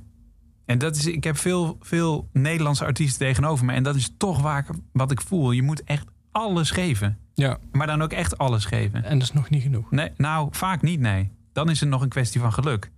[0.66, 3.72] en dat is, ik heb veel, veel Nederlandse artiesten tegenover me.
[3.72, 5.50] En dat is toch waar, ik- wat ik voel.
[5.50, 7.18] Je moet echt alles geven.
[7.34, 9.04] Ja, Maar dan ook echt alles geven.
[9.04, 9.90] en dat is nog niet genoeg.
[9.90, 11.30] Nee, nou, vaak niet, nee.
[11.52, 12.90] Dan is het nog een kwestie van geluk.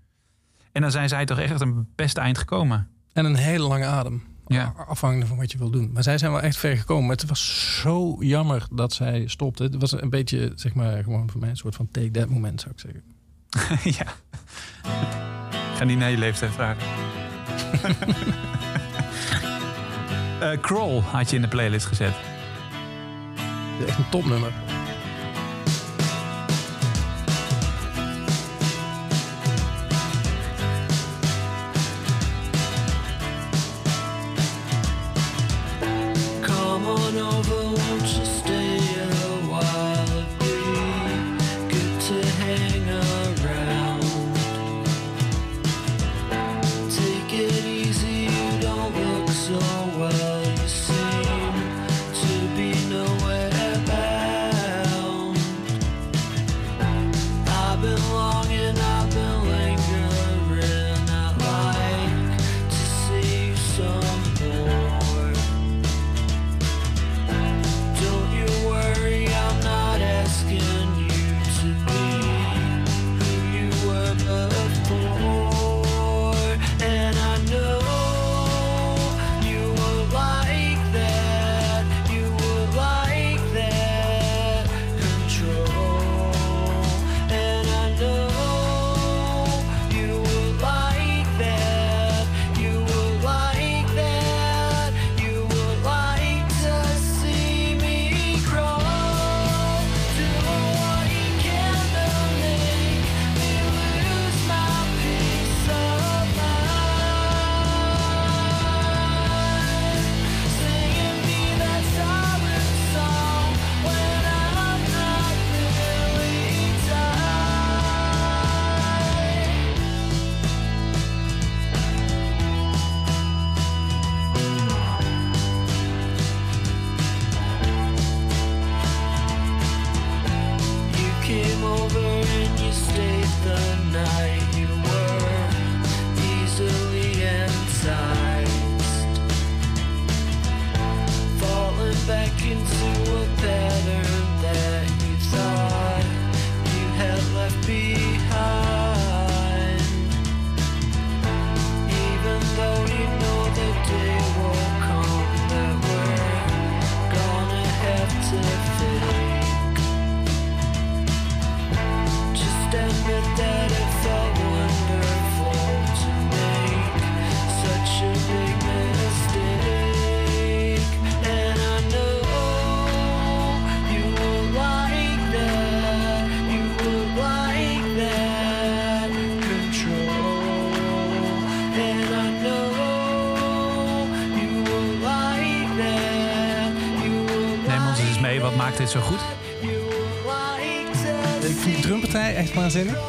[0.72, 2.88] En dan zijn zij toch echt een beste eind gekomen.
[3.12, 4.22] En een hele lange adem.
[4.46, 4.74] Ja.
[4.86, 5.90] Afhankelijk van wat je wil doen.
[5.92, 7.10] Maar zij zijn wel echt ver gekomen.
[7.10, 9.62] Het was zo jammer dat zij stopte.
[9.62, 12.60] Het was een beetje, zeg maar, gewoon voor mij een soort van take that moment,
[12.60, 13.02] zou ik zeggen.
[13.98, 14.12] ja.
[15.70, 16.86] Ik ga niet naar je leeftijd vragen.
[20.40, 22.12] Eh Crawl had je in de playlist gezet.
[23.86, 24.52] Echt een topnummer.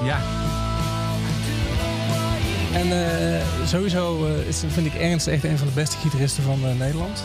[0.03, 0.19] Ja.
[2.73, 6.65] En eh, sowieso eh, is, vind ik Ernst echt een van de beste gitaristen van
[6.65, 7.23] eh, Nederland.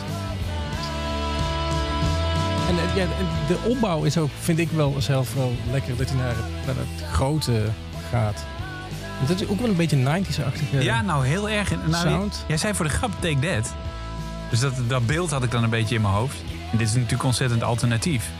[2.69, 3.07] En ja,
[3.49, 6.75] de opbouw is ook, vind ik wel zelf wel lekker dat hij naar het, naar
[6.77, 7.63] het grote
[8.11, 8.45] gaat.
[9.17, 11.71] Want Dat is ook wel een beetje 90s-achtige Ja, nou heel erg.
[11.71, 12.45] Nou, sound.
[12.49, 13.75] Jij zei voor de grap Take That.
[14.51, 16.37] Dus dat, dat beeld had ik dan een beetje in mijn hoofd.
[16.73, 18.31] En dit is natuurlijk ontzettend alternatief.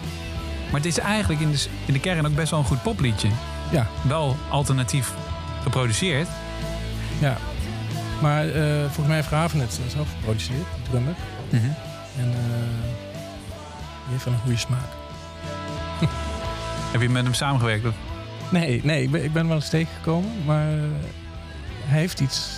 [0.71, 3.29] Maar het is eigenlijk in de, in de kern ook best wel een goed popliedje.
[3.75, 5.13] Ja, Wel alternatief
[5.63, 6.29] geproduceerd.
[7.19, 7.37] ja.
[8.21, 11.15] Maar eh, volgens mij heeft Raven het zelf geproduceerd, de drummer.
[12.19, 12.35] En eh,
[14.03, 14.89] die heeft wel een goede smaak.
[16.93, 17.87] Heb je met hem samengewerkt?
[17.87, 17.95] Of?
[18.51, 20.79] Nee, nee, ik ben, ik ben wel eens tegengekomen, maar eh,
[21.85, 22.51] hij heeft iets.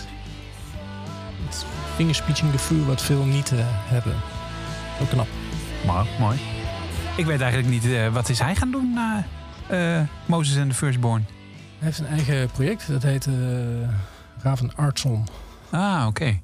[1.49, 4.15] iets fingerspitching gevoel wat veel niet eh, hebben.
[5.03, 5.27] Ook knap.
[5.87, 6.39] Maar, mooi.
[7.17, 9.25] Ik weet eigenlijk niet, wat is hij gaan doen na
[9.69, 11.25] eh Moses en the Firstborn?
[11.79, 13.35] Hij heeft een eigen project, dat heet eh
[14.43, 15.27] Raven Artson.
[15.71, 16.41] Ah, oké.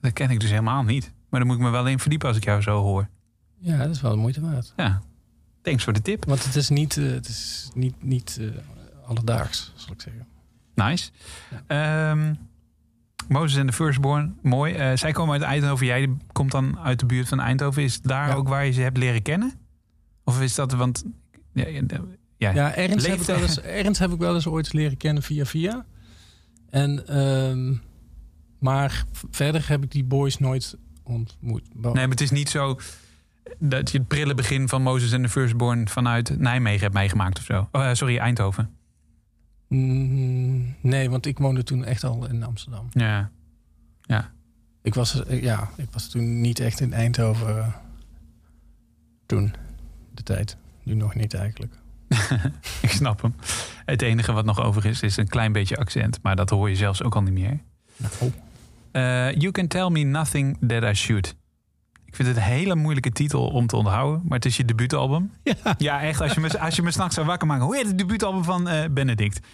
[0.00, 1.12] Dat ken ik dus helemaal niet.
[1.28, 3.08] Maar dan moet ik me wel in verdiepen als ik jou zo hoor.
[3.58, 4.72] Ja, dat is wel de moeite waard.
[4.76, 5.00] Ja.
[5.62, 6.24] Thanks voor de tip.
[6.24, 8.40] Want het is niet, eh, het is niet, niet
[9.06, 10.26] alledaags, zal ik zeggen.
[10.74, 11.10] Nice.
[11.66, 12.34] Ehm,
[13.28, 14.96] Moses en the Firstborn, mooi.
[14.96, 15.86] Zij komen uit Eindhoven.
[15.86, 17.82] Jij komt dan uit de buurt van Eindhoven.
[17.82, 18.34] Is daar Ja.
[18.34, 19.52] ook waar je ze hebt leren kennen?
[20.24, 21.04] Of is dat, want...
[21.52, 21.64] Ja,
[22.42, 22.66] ja, ja.
[22.66, 25.44] Ja, Ernst heb, ik wel eens, Ernst heb ik wel eens ooit leren kennen via
[25.44, 25.86] via.
[26.70, 27.74] En, ehm,
[28.58, 31.62] maar verder heb ik die boys nooit ontmoet.
[31.74, 32.78] Nee, maar het is niet zo
[33.58, 37.44] dat je het prille begin van Moses en the Firstborn vanuit Nijmegen hebt meegemaakt of
[37.44, 37.68] zo.
[37.72, 38.70] Oh, eh, sorry, Eindhoven.
[39.68, 42.88] Mm, nee, want ik woonde toen echt al in Amsterdam.
[42.90, 43.30] Ja.
[44.82, 47.58] Ik was, eh, ja, ik was toen niet echt in Eindhoven.
[47.58, 47.72] eh,
[49.26, 49.54] toen,
[50.14, 50.56] de tijd.
[50.82, 51.74] Nu nog niet eigenlijk.
[52.82, 53.34] Ik snap hem.
[53.84, 56.18] Het enige wat nog over is, is een klein beetje accent.
[56.22, 57.58] Maar dat hoor je zelfs ook al niet meer.
[57.96, 58.32] Nou,
[58.92, 61.34] Eh, you can tell me nothing that I should.
[62.04, 64.20] Ik vind het een hele moeilijke titel om te onthouden.
[64.24, 65.30] Maar het is je debuutalbum.
[65.42, 65.54] Ja.
[65.78, 66.20] Ja, echt.
[66.20, 67.64] Als je me, als je me s'nachts zou wakker maken.
[67.64, 69.46] Hoe heet het debuutalbum van eh, Benedict?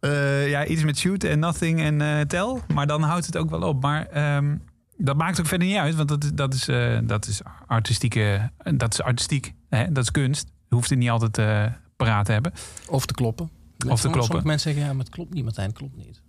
[0.00, 2.60] Eh, ja, iets met shoot en nothing en tell.
[2.74, 3.82] Maar dan houdt het ook wel op.
[3.82, 4.56] Maar ehm,
[4.96, 5.94] dat maakt ook verder niet uit.
[5.94, 6.64] Want dat, is- dat, is,
[7.06, 8.50] dat is artistieke...
[8.74, 9.52] Dat is artistiek.
[9.68, 9.92] Hè?
[9.92, 10.50] Dat is kunst.
[10.72, 12.52] Je hoeft het niet altijd eh paraat te hebben.
[12.88, 13.46] Of te kloppen.
[13.46, 14.24] te Sommige- kloppen.
[14.24, 16.22] Sommige mensen zeggen, ja, maar het klopt niet, Martijn, het klopt niet.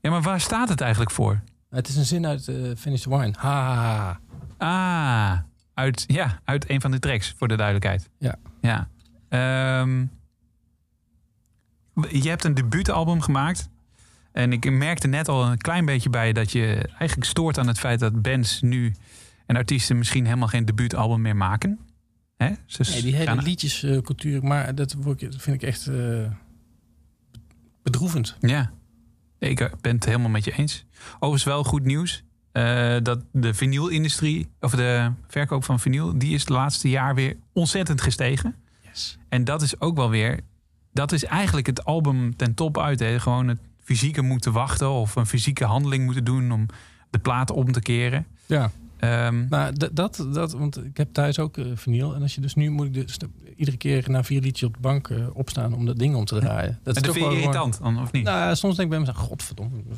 [0.00, 1.40] Ja, maar waar staat het eigenlijk voor?
[1.70, 3.34] Het is een zin uit eh Finish the Wine.
[3.38, 4.20] Ha.
[4.58, 5.38] Ah,
[5.74, 8.10] uit, ja, uit een van de tracks, voor de duidelijkheid.
[8.18, 8.34] Ja.
[8.60, 8.88] ja.
[9.28, 10.04] Ehm,
[12.22, 13.68] je hebt een debuutalbum gemaakt.
[14.32, 17.78] En ik merkte net al een klein beetje bij dat je eigenlijk stoort aan het
[17.78, 18.94] feit dat bands nu
[19.46, 21.78] en artiesten misschien helemaal geen debuutalbum meer maken.
[22.36, 22.52] Hè?
[22.66, 24.96] Ze Nee, die hele liedjescultuur, maar dat
[25.36, 26.30] vind ik echt eh,
[27.82, 28.36] bedroevend.
[28.40, 28.70] Ja,
[29.38, 30.84] ik eh, ben het helemaal met je eens.
[31.14, 32.24] Overigens wel goed nieuws.
[32.52, 37.36] eh, dat de vinylindustrie, of de verkoop van vinyl, die is het laatste jaar weer
[37.52, 38.54] ontzettend gestegen.
[38.82, 39.18] Yes.
[39.28, 40.40] En dat is ook wel weer,
[40.92, 43.00] dat is eigenlijk het album ten top uit.
[43.00, 43.20] Hè?
[43.20, 46.66] Gewoon het fysieke moeten wachten of een fysieke handeling moeten doen om
[47.10, 48.26] de plaat om te keren.
[48.46, 52.14] Ja, Ehm, nou, dat, dat, want ik heb thuis ook eh vinyl.
[52.14, 53.16] En als je dus nu moet ik dus
[53.56, 56.38] iedere keer na vier liedjes op de bank eh, opstaan om dat ding om te
[56.38, 56.78] draaien.
[56.82, 58.24] Dat en dat toch wel irritant, dan, of niet?
[58.24, 59.82] Nou, soms denk ik bij mezelf, godverdomme.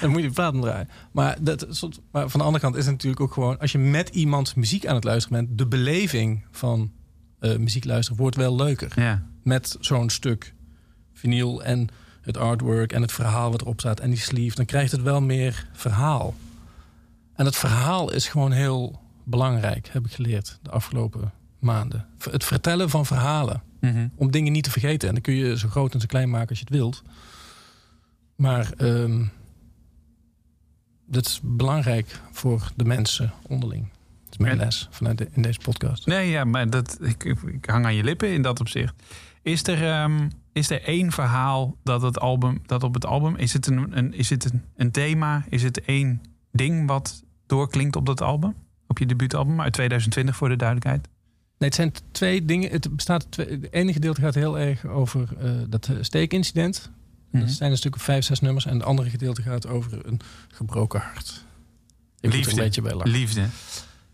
[0.00, 0.88] dan moet je de plaat omdraaien.
[1.12, 1.66] Maar, dat,
[2.10, 3.58] maar van de andere kant is het natuurlijk ook gewoon...
[3.58, 5.58] als je met iemand muziek aan het luisteren bent...
[5.58, 6.92] de beleving van
[7.38, 8.92] eh, muziek luisteren wordt wel leuker.
[8.96, 9.30] ja.
[9.42, 10.54] Met zo'n stuk
[11.12, 11.88] vinyl en
[12.22, 14.00] het artwork en het verhaal wat erop staat...
[14.00, 16.34] en die sleeve, dan krijgt het wel meer verhaal.
[17.34, 22.06] En het verhaal is gewoon heel belangrijk, heb ik geleerd de afgelopen maanden.
[22.30, 24.08] Het vertellen van verhalen Mhm.
[24.14, 25.08] om dingen niet te vergeten.
[25.08, 27.02] En dan kun je zo groot en zo klein maken als je het wilt.
[28.36, 29.24] Maar ehm,
[31.06, 33.88] dat is belangrijk voor de mensen onderling.
[34.24, 36.06] Dat is mijn les vanuit de- in deze podcast.
[36.06, 38.94] Nee, ja, maar dat, ik, ik hang aan je lippen in dat opzicht.
[39.42, 43.36] Is er, ehm, is er één verhaal dat, het album, dat op het album...
[43.36, 45.44] Is het, een, een, is het een, een thema?
[45.48, 46.22] Is het één
[46.52, 48.54] ding wat doorklinkt op dat album?
[48.86, 51.08] Op je debuutalbum uit 2020 voor de duidelijkheid?
[51.58, 52.70] Nee, het zijn twee dingen.
[52.70, 53.46] Het bestaat uit twee.
[53.46, 56.90] Het ene gedeelte gaat heel erg over eh, dat eh, steekincident.
[57.30, 57.44] Mhm.
[57.44, 58.66] Dat zijn een stuk of vijf, zes nummers.
[58.66, 61.44] En het andere gedeelte gaat over een gebroken hart.
[62.20, 62.50] Ik Liefde.
[62.50, 63.10] een beetje bij lachen.
[63.10, 63.46] Liefde.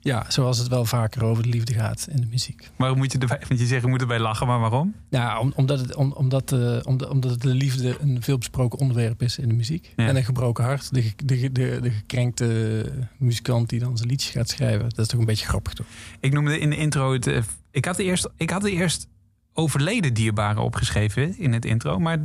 [0.01, 2.71] Ja, zoals het wel vaker over de liefde gaat in de muziek.
[2.77, 3.43] Waarom moet je erbij?
[3.49, 4.95] Want je zegt je moet erbij lachen, maar waarom?
[5.11, 9.39] Ja, om, omdat, het, om, omdat, eh, omdat, omdat de liefde een veelbesproken onderwerp is
[9.39, 9.93] in de muziek.
[9.97, 10.07] Ja.
[10.07, 10.95] En een gebroken hart.
[10.95, 12.85] De, de, de, de gekrenkte
[13.19, 14.89] muzikant die dan zijn liedjes gaat schrijven.
[14.89, 15.87] Dat is toch een beetje grappig, toch?
[16.21, 17.27] Ik noemde in de intro het.
[17.27, 19.09] eh, ik had eerst, ik had eerst
[19.53, 21.99] overleden dierbaren opgeschreven in het intro.
[21.99, 22.19] Maar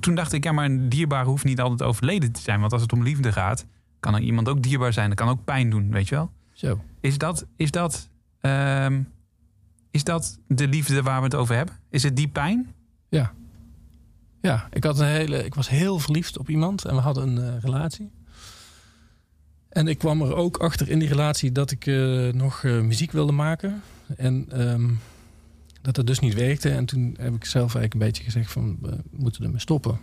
[0.00, 2.60] toen dacht ik, ja, maar een dierbare hoeft niet altijd overleden te zijn.
[2.60, 3.66] Want als het om liefde gaat,
[4.00, 5.08] kan er iemand ook dierbaar zijn.
[5.08, 6.30] Dat kan ook pijn doen, weet je wel?
[6.60, 6.80] Zo.
[7.00, 8.08] Is dat, is dat,
[8.40, 9.02] ehm,
[9.90, 11.74] is dat de liefde waar we het over hebben?
[11.90, 12.74] Is het die pijn?
[14.40, 17.54] Ja, ik, had een hele, ik was heel verliefd op iemand en we hadden een
[17.54, 18.10] eh, relatie.
[19.68, 23.12] En ik kwam er ook achter in die relatie dat ik eh, nog eh, muziek
[23.12, 23.82] wilde maken.
[24.16, 24.90] En ehm,
[25.82, 26.70] dat dat dus niet werkte.
[26.70, 29.98] En toen heb ik zelf eigenlijk een beetje gezegd van we moeten ermee stoppen.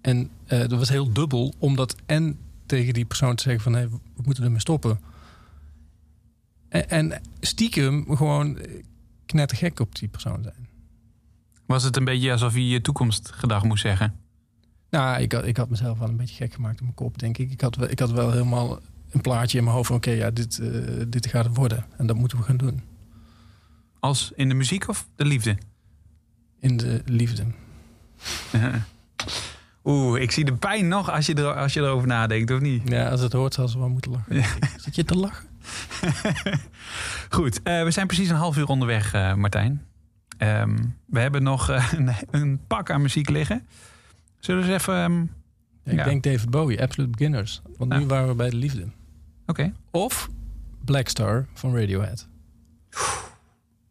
[0.00, 3.88] En eh, dat was heel dubbel, omdat en tegen die persoon te zeggen van hey,
[3.88, 4.98] we moeten ermee stoppen.
[6.68, 8.58] En, en stiekem gewoon
[9.26, 10.68] knettergek op die persoon zijn.
[11.66, 14.14] Was het een beetje alsof je je toekomstgedag moest zeggen?
[14.90, 17.38] Nou, ik had, ik had mezelf wel een beetje gek gemaakt in mijn kop, denk
[17.38, 17.50] ik.
[17.50, 20.30] Ik had, wel- ik had wel helemaal een plaatje in mijn hoofd van oké, ja,
[20.30, 20.68] dit, eh,
[21.08, 21.84] dit gaat het worden.
[21.96, 22.80] En dat moeten we gaan doen.
[24.00, 25.58] Als in de muziek of de liefde?
[26.60, 27.44] In de liefde.
[29.84, 32.88] Oeh, ik zie de pijn nog als je, er, als je erover nadenkt, of niet?
[32.88, 34.36] Ja, als het hoort, zal ze wel moeten lachen.
[34.36, 34.58] ik.
[34.76, 35.46] Zit je te lachen?
[37.36, 39.86] Goed, eh, we zijn precies een half uur onderweg, eh, Martijn.
[40.38, 43.66] Ehm, we hebben nog eh, een, een pak aan muziek liggen.
[44.38, 44.94] Zullen we eens even...
[44.94, 45.18] ehm,
[45.82, 46.04] Ja, ik Ja.
[46.04, 47.62] denk David Bowie, Absolute Beginners.
[47.78, 48.88] Want nu waren we bij de liefde.
[49.46, 49.72] Oké.
[49.90, 50.28] Of
[50.84, 52.28] Black Star van Radiohead.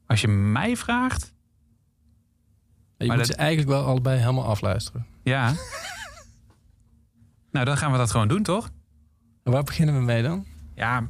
[0.07, 1.34] Als je mij vraagt...
[2.97, 5.05] Je Maar moet dat- ze eigenlijk wel allebei helemaal afluisteren.
[5.23, 5.53] Ja.
[7.51, 8.69] nou, dan gaan we dat gewoon doen, toch?
[9.43, 10.45] En waar beginnen we mee dan?
[10.76, 11.03] Ja,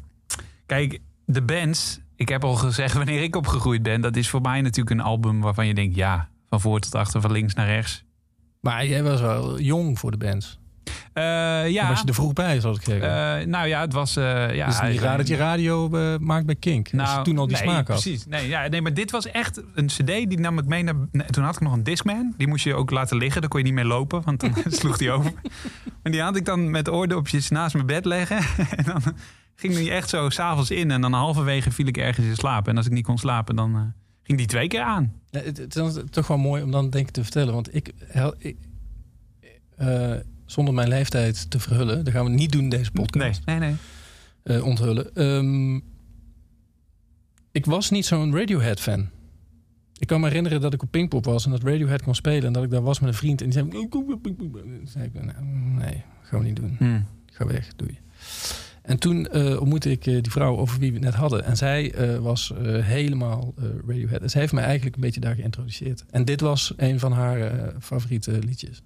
[0.65, 1.99] kijk, de bands...
[2.15, 4.01] Ik heb al gezegd wanneer ik opgegroeid ben.
[4.01, 5.95] Dat is voor mij natuurlijk een album waarvan je denkt...
[5.95, 8.03] Ja, van voor tot achter, van links naar rechts.
[8.61, 10.59] Maar jij was wel jong voor de bands.
[11.13, 11.23] Eh,
[11.69, 11.87] Ja.
[11.87, 13.39] was je er vroeg bij, zoals ik zeggen.
[13.39, 14.15] eh, nou ja, het was...
[14.15, 15.89] eh ja, dus het is niet raar dat je radio
[16.19, 16.89] maakt bij Kink.
[16.97, 18.01] als je toen al die Nou, nee, smaak had.
[18.01, 18.25] Precies.
[18.25, 20.05] Nee, ja, nee, maar dit was echt een cd.
[20.05, 20.95] Die nam ik mee naar...
[21.11, 22.33] nee, toen had ik nog een Discman.
[22.37, 23.41] Die moest je ook laten liggen.
[23.41, 25.33] Daar kon je niet meer lopen, want dan sloeg die over.
[26.03, 28.37] En die had ik dan met oordopjes naast mijn bed leggen.
[28.75, 29.01] en dan
[29.55, 30.91] ging die echt zo s'avonds in.
[30.91, 32.67] En dan halverwege viel ik ergens in slaap.
[32.67, 33.81] En als ik niet kon slapen, dan eh,
[34.23, 35.13] ging die twee keer aan.
[35.29, 37.53] Ja, het, het is toch wel mooi om dan denk ik te vertellen.
[37.53, 37.93] Want ik,
[39.75, 40.13] eh,
[40.45, 43.45] zonder mijn leeftijd te verhullen, dat gaan we niet doen deze podcast.
[43.45, 43.69] Nee, nee,
[44.43, 44.57] nee.
[44.57, 45.15] eh, onthullen.
[45.15, 45.75] Ehm,
[47.51, 49.09] ik was niet zo'n Radiohead fan.
[49.97, 52.43] Ik kan me herinneren dat ik op Pinkpop was en dat Radiohead kon spelen.
[52.43, 55.09] En dat ik daar was met een vriend en die zei...
[55.13, 55.45] Nou,
[55.75, 56.75] nee, gaan we niet doen.
[56.77, 56.99] Hm.
[57.25, 57.99] Ga weg, doei.
[58.85, 61.43] En toen eh, ontmoette ik eh, die vrouw over wie we het net hadden.
[61.43, 63.53] En zij eh, was helemaal
[63.87, 64.21] Radiohead.
[64.21, 66.05] En zij heeft mij eigenlijk een beetje daar geïntroduceerd.
[66.09, 68.81] En dit was een van haar favoriete liedjes.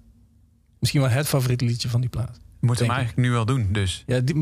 [0.78, 2.40] Misschien wel het favoriete liedje van die plaat.
[2.60, 4.02] We moeten hem eigenlijk nu wel doen, dus.
[4.06, 4.36] Ja, die,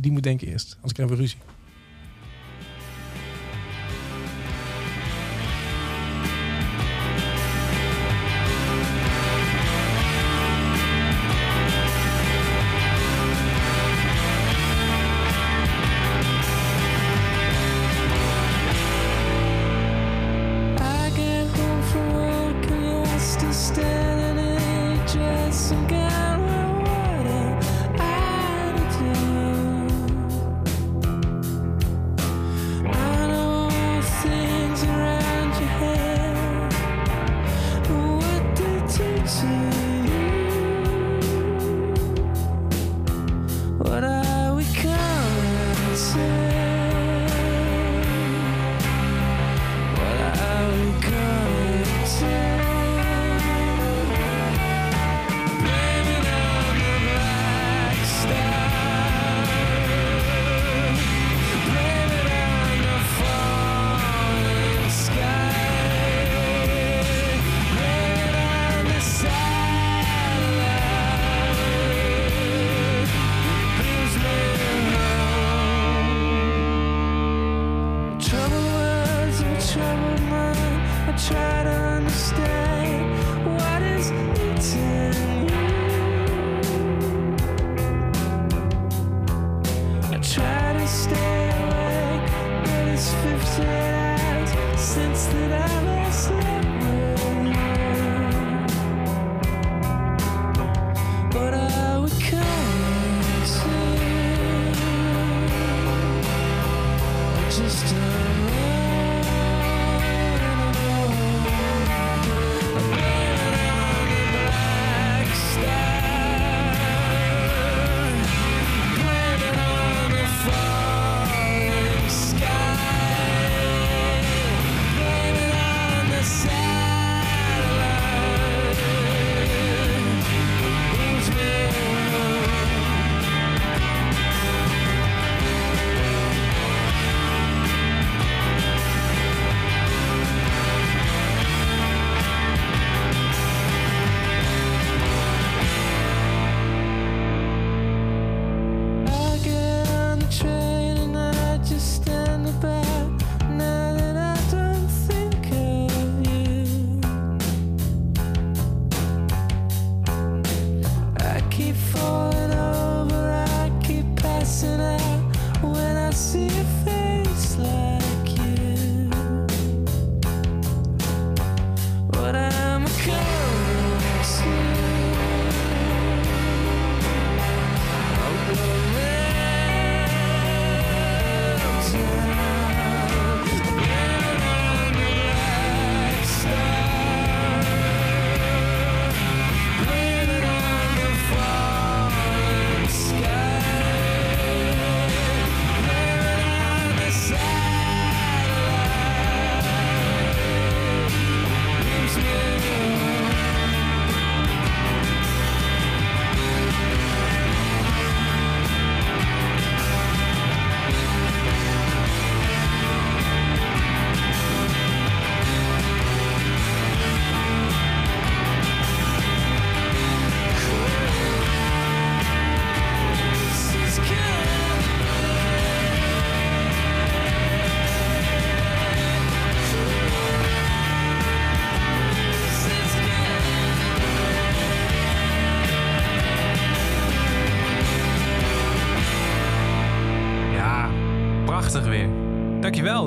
[0.00, 0.72] die moet denk ik eerst.
[0.74, 1.38] Anders krijgen we ruzie.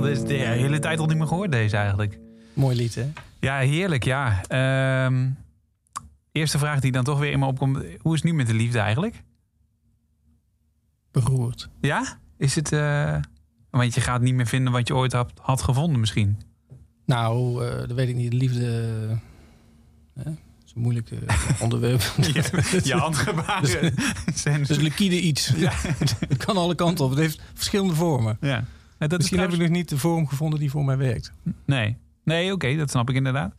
[0.05, 2.19] Is de hele tijd al niet meer gehoord deze eigenlijk.
[2.53, 3.11] Mooi lied, hè?
[3.39, 4.41] Ja, heerlijk, ja.
[4.47, 5.29] Ehm,
[6.31, 7.77] eerste vraag die dan toch weer in me opkomt.
[8.01, 9.23] Hoe is het nu met de liefde eigenlijk?
[11.11, 11.69] Beroerd.
[11.81, 12.17] Ja?
[12.37, 12.71] Is het...
[12.71, 13.15] eh,
[13.69, 16.41] want je gaat niet meer vinden wat je ooit had, had gevonden misschien.
[17.05, 18.33] Nou, eh, dat weet ik niet.
[18.33, 18.65] Liefde...
[20.13, 20.23] Hè?
[20.23, 20.33] Dat
[20.65, 21.09] is een moeilijk
[21.59, 22.01] onderwerp.
[22.83, 23.93] Je handgebaren
[24.33, 24.63] zijn...
[24.63, 25.47] Dus liquide iets.
[26.27, 27.11] het kan alle kanten op.
[27.11, 28.37] Het heeft verschillende vormen.
[28.41, 28.63] ja.
[29.03, 31.33] Ja, Dat is Misschien heb ik nog niet de vorm gevonden die voor mij werkt.
[31.65, 33.55] Nee, nee oké, dat snap ik inderdaad.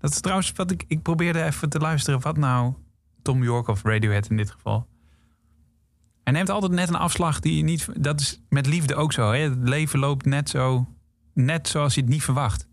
[0.00, 0.84] Dat is trouwens wat ik...
[0.88, 2.74] Ik probeerde even te luisteren wat nou
[3.22, 4.86] Tom York of Radiohead in dit geval...
[6.24, 7.88] Hij neemt altijd net een afslag die je niet...
[7.96, 9.32] Dat is met liefde ook zo.
[9.32, 9.38] Hè?
[9.38, 10.88] Het leven loopt net zo...
[11.32, 12.68] Net zoals je het niet verwacht.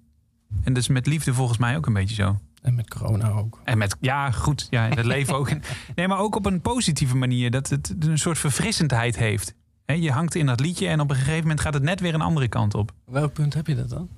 [0.64, 2.40] En dat is met liefde volgens mij ook een beetje zo.
[2.62, 3.62] En met corona ook.
[3.64, 5.50] En met, ja, goed, ja, dat leven ook.
[5.96, 7.52] Nee, maar ook op een positieve manier.
[7.52, 9.56] Dat het een soort verfrissendheid heeft.
[9.86, 12.22] Je hangt in dat liedje en op een gegeven moment gaat het net weer een
[12.22, 12.92] andere kant op.
[13.06, 14.10] Op welk punt heb je dat dan?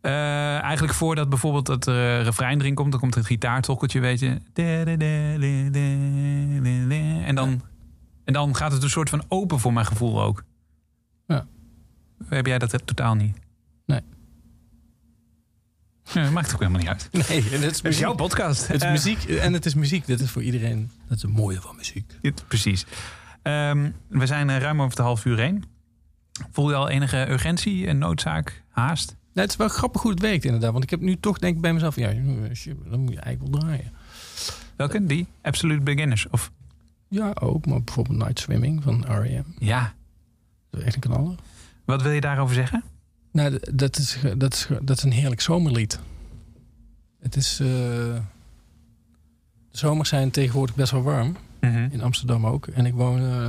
[0.00, 4.38] Eh, eigenlijk voordat bijvoorbeeld het eh, refrein erin komt, dan komt het gitaartokkeltje, weet je.
[7.24, 7.62] En dan,
[8.24, 10.44] en dan gaat het een soort van open voor mijn gevoel ook.
[11.26, 11.46] Ja.
[12.28, 13.36] Heb jij dat totaal niet?
[13.86, 14.00] Nee.
[16.12, 17.08] Ja, dat maakt ook helemaal niet uit.
[17.28, 18.66] Nee, het is, Het is jouw podcast.
[18.66, 20.06] Het is Eh, muziek en het is muziek.
[20.06, 20.90] Dit is voor iedereen.
[21.08, 22.12] Dat is het mooie van muziek.
[22.20, 22.86] Dit- precies.
[23.48, 25.64] Ehm, we zijn eh, ruim over de half uur heen.
[26.50, 29.08] Voel je al enige urgentie en noodzaak, haast?
[29.08, 30.72] Nou, het is wel grappig hoe het werkt inderdaad.
[30.72, 31.96] Want ik heb nu toch denk ik bij mezelf...
[31.96, 32.12] Ja,
[32.88, 33.92] dan moet je eigenlijk wel draaien.
[34.76, 35.06] Welke?
[35.06, 35.26] Die?
[35.42, 36.28] Absolute Beginners?
[36.30, 36.50] Of
[37.08, 37.66] Ja, ook.
[37.66, 39.44] Maar bijvoorbeeld Night Swimming van R.E.M.
[39.58, 39.94] ja,
[40.70, 41.34] Dat is echt een knaller.
[41.84, 42.82] wat wil je daarover zeggen?
[43.32, 46.00] Nou, dat is, dat, is, dat is een heerlijk zomerlied.
[47.20, 47.60] Het is...
[47.60, 48.20] eh, de
[49.70, 51.36] zomers zijn tegenwoordig best wel warm.
[51.60, 52.66] In Amsterdam ook.
[52.66, 53.20] En ik woon...
[53.20, 53.48] eh,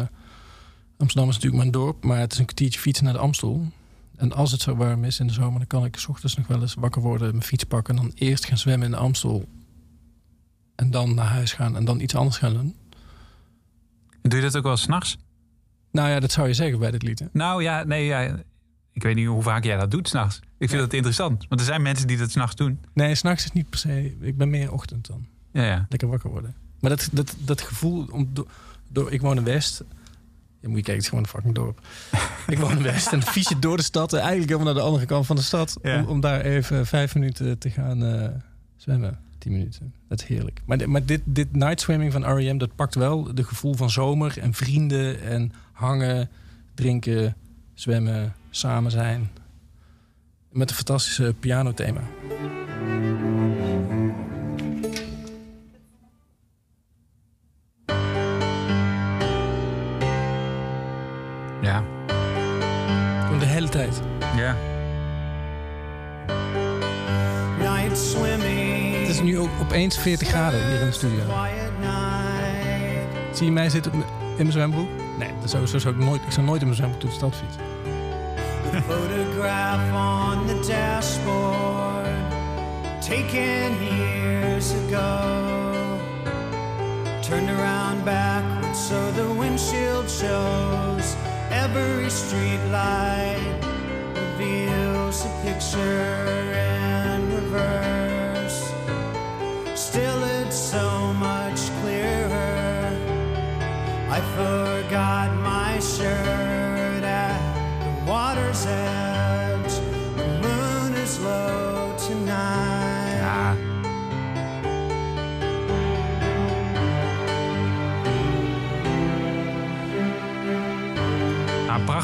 [0.97, 3.72] Amsterdam is natuurlijk mijn dorp, maar het is een kwartiertje fietsen naar de Amstel.
[4.16, 6.47] En als het zo warm is in de zomer, dan kan ik 's ochtends nog
[6.47, 9.47] wel eens wakker worden, mijn fiets pakken en dan eerst gaan zwemmen in de Amstel.
[10.76, 12.76] En dan naar huis gaan en dan iets anders gaan doen.
[14.22, 15.18] Doe je dat ook wel s'nachts?
[15.91, 17.20] Nou ja, dat zou je zeggen bij dit lied.
[17.20, 17.26] Hè?
[17.32, 18.22] Nou ja, nee, ja,
[18.91, 20.39] ik weet niet hoe vaak jij dat doet s'nachts.
[20.57, 21.45] Ik vind dat interessant.
[21.47, 22.80] Want er zijn mensen die dat s'nachts doen.
[22.93, 24.18] Nee, s'nachts is niet per se.
[24.22, 25.28] Ik ben meer ochtend dan.
[25.51, 25.86] Ja, ja.
[25.89, 26.55] Lekker wakker worden.
[26.80, 28.47] Maar dat, dat, dat gevoel, om, door,
[28.88, 29.84] door, ik woon in West.
[30.61, 31.82] Ja, moet je kijken, het is gewoon een fucking dorp.
[32.47, 34.13] ik woon in West en fiets je door de stad.
[34.13, 35.77] En eigenlijk helemaal naar de andere kant van de stad.
[35.82, 35.99] Ja.
[35.99, 38.27] Om, om daar even vijf minuten te gaan eh,
[38.77, 39.19] zwemmen.
[39.38, 39.93] Tien minuten.
[40.07, 40.61] Dat is heerlijk.
[40.65, 42.57] Maar, dit- maar dit, dit night swimming van R.E.M.
[42.57, 46.30] dat pakt wel de gevoel van zomer en vrienden en hangen,
[46.73, 47.36] drinken,
[47.73, 49.30] zwemmen, samen zijn.
[50.51, 52.01] Met een fantastische pianothema.
[52.30, 52.68] Ja.
[69.70, 71.24] Opeens 40 graden hier in de studio.
[73.34, 74.03] Zie je mij zitten in
[74.38, 74.89] mijn zwembroek?
[75.17, 77.15] Nee, dat zou, zo zou ik, nooit, ik zou nooit in mijn zwembroek door de
[77.15, 77.61] stad fietsen.
[78.88, 82.07] Photograph on the dashboard.
[82.99, 85.47] Taken years ago.
[87.22, 91.15] Turned around backwards so the windshield shows.
[91.51, 93.65] Every street light
[94.13, 97.98] reveals a picture in reverse.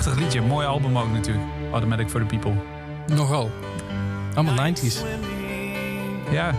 [0.05, 0.41] Prachtig liedje.
[0.41, 1.45] Mooi album ook natuurlijk.
[1.71, 2.53] Automatic for the People.
[3.15, 3.51] Nogal.
[4.33, 4.75] Allemaal 90s.
[4.75, 5.33] Swimming
[6.31, 6.53] Ja.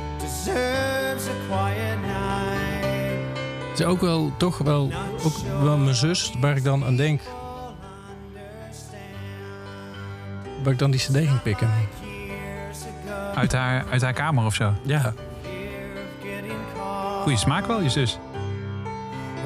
[3.70, 4.92] Het is ook wel, toch wel,
[5.24, 7.20] ook wel mijn zus, waar ik dan aan denk.
[10.62, 11.68] Waar ik dan die cd ging pikken.
[13.34, 14.72] Uit haar, uit haar kamer of zo.
[14.82, 15.12] Ja.
[17.22, 18.18] Goeie smaak wel, je zus.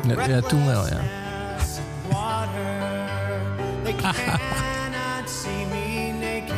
[0.07, 1.20] ja, ja, toen wel, ja.
[3.95, 4.12] Water.
[4.14, 6.57] They cannot see me naked.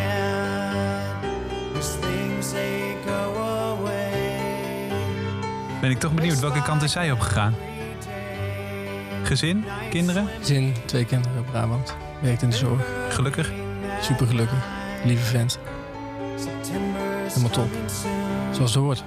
[1.75, 4.91] These things they go away.
[5.81, 7.55] Ben ik toch benieuwd, welke kant is zij op gegaan?
[9.23, 9.65] Gezin?
[9.91, 10.29] Kinderen?
[10.41, 11.97] Zin, twee kinderen op Brabant.
[12.21, 12.81] Werkt in de zorg.
[13.09, 13.51] Gelukkig?
[14.01, 14.59] Super gelukkig.
[15.05, 15.59] Lieve vent.
[17.29, 17.69] Helemaal top.
[18.51, 19.05] Zoals het hoort.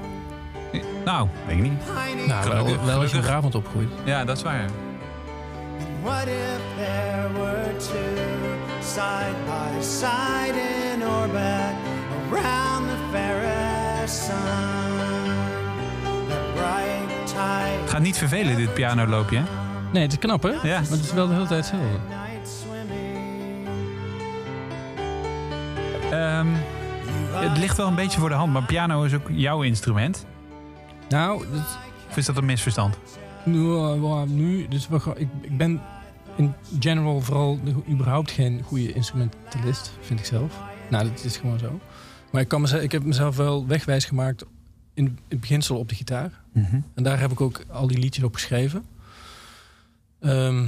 [1.06, 1.80] Nou, weet ik niet.
[2.28, 3.26] Nou, Gelukkig, wel, wel als je in gelukkig.
[3.26, 3.90] Brabant opgroeit.
[4.04, 4.70] Ja, dat is waar.
[6.06, 8.22] What if there were two
[8.82, 10.54] side by side
[10.94, 11.74] in orbit
[12.32, 14.38] around the fairest sun.
[16.30, 17.88] That bright tide.
[17.90, 19.44] Gaat niet vervelen, dit pianoloopje, hè?
[19.92, 20.50] Nee, het is knap, hè?
[20.50, 20.60] Ja.
[20.62, 21.98] Maar het is wel de hele tijd hetzelfde.
[26.12, 26.48] Ehm,
[27.32, 30.26] het ligt wel een beetje voor de hand, maar piano is ook jouw instrument.
[31.10, 31.78] Nou, dat,
[32.10, 32.98] Of is dat een misverstand?
[33.44, 35.82] nu, eh, nu dus we, gaan- ik, ik ben
[36.36, 37.60] in general vooral
[37.90, 40.60] überhaupt geen goede instrumentalist, vind ik zelf.
[40.90, 41.80] Nou, dat is gewoon zo.
[42.32, 44.46] Maar ik, kan mezelf, ik heb mezelf wel wegwijs gemaakt
[44.94, 46.44] in het beginsel op de gitaar.
[46.94, 48.86] En daar heb ik ook al die liedjes op geschreven.
[50.20, 50.66] Ehm,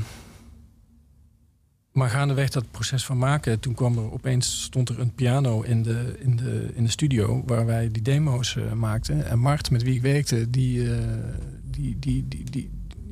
[1.91, 5.84] maar gaandeweg dat proces van maken, toen kwam er opeens stond er een piano in
[5.84, 9.26] de, in de, in de studio waar wij die demo's eh, maakten.
[9.26, 10.99] En Mart, met wie ik werkte, die, eh,
[11.72, 12.70] die, die, die, die,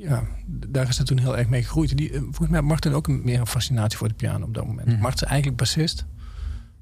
[0.07, 1.97] ja, daar is het toen heel erg mee gegroeid.
[1.97, 4.53] Die, eh, volgens mij had Martin ook een, meer een fascinatie voor de piano op
[4.53, 4.87] dat moment.
[4.87, 5.01] Mhm.
[5.01, 6.05] Mart is eigenlijk bassist.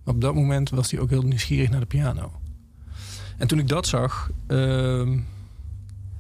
[0.03, 2.31] Maar op dat moment was hij ook heel nieuwsgierig naar de piano.
[3.37, 5.19] En toen ik dat zag, ehm,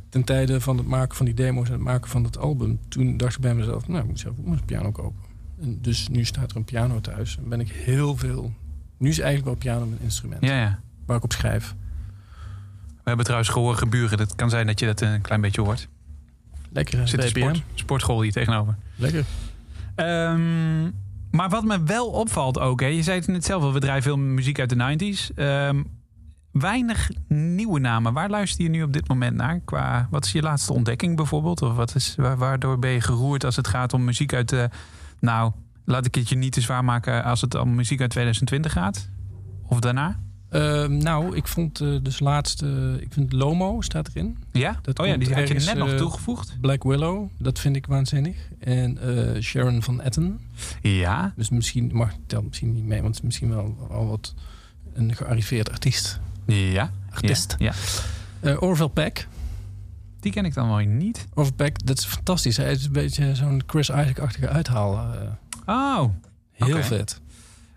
[0.09, 3.17] ten tijde van het maken van die demo's en het maken van het album, toen
[3.17, 5.21] dacht ik bij mezelf, nou, ik moet zelf ook maar een piano kopen.
[5.61, 7.37] En dus nu staat er een piano thuis.
[7.37, 8.53] En ben ik heel veel.
[8.97, 10.43] Nu is eigenlijk wel piano mijn instrument.
[10.43, 10.79] Ja, ja.
[11.05, 11.75] Waar ik op schrijf.
[12.85, 14.19] We hebben trouwens gehoorde buren.
[14.19, 15.87] Het kan zijn dat je dat een klein beetje hoort.
[16.73, 18.75] Lekker Er zit een sport, sportschool hier tegenover.
[18.95, 19.25] Lekker.
[19.95, 20.83] Ehm,
[21.31, 24.03] maar wat me wel opvalt ook, hè, je zei het net zelf al, we draaien
[24.03, 25.33] veel muziek uit de 90s.
[25.35, 25.83] Ehm,
[26.51, 28.13] weinig nieuwe namen.
[28.13, 29.59] Waar luister je nu op dit moment naar?
[29.59, 31.61] Qua, wat is je laatste ontdekking bijvoorbeeld?
[31.61, 34.69] Of wat is, waar- waardoor ben je geroerd als het gaat om muziek uit de...
[35.19, 35.51] Nou,
[35.85, 39.09] laat ik het je niet te zwaar maken als het om muziek uit 2020 gaat.
[39.67, 40.19] Of daarna?
[40.53, 44.37] Ehm, nou, ik vond eh, dus laatst, eh, ik vind Lomo staat erin.
[44.51, 44.79] Ja?
[44.81, 46.57] Dat oh ja, die had je net nog eh, toegevoegd.
[46.61, 48.35] Black Willow, dat vind ik waanzinnig.
[48.59, 50.39] En eh, Sharon van Etten.
[50.81, 51.33] Ja.
[51.35, 54.33] Dus misschien, mag telt misschien niet mee, want het is misschien wel al wat
[54.93, 56.19] een gearriveerd artiest.
[56.45, 56.91] Ja.
[57.09, 57.55] Artiest.
[57.57, 57.73] Ja.
[58.41, 58.55] ja.
[58.55, 59.27] Orville Peck.
[60.19, 61.25] Die ken ik dan wel niet.
[61.33, 62.57] Orville Peck, dat is fantastisch.
[62.57, 65.15] Hij is een beetje zo'n Chris Isaac-achtige uithaal.
[65.65, 66.05] Oh,
[66.51, 67.21] heel vet.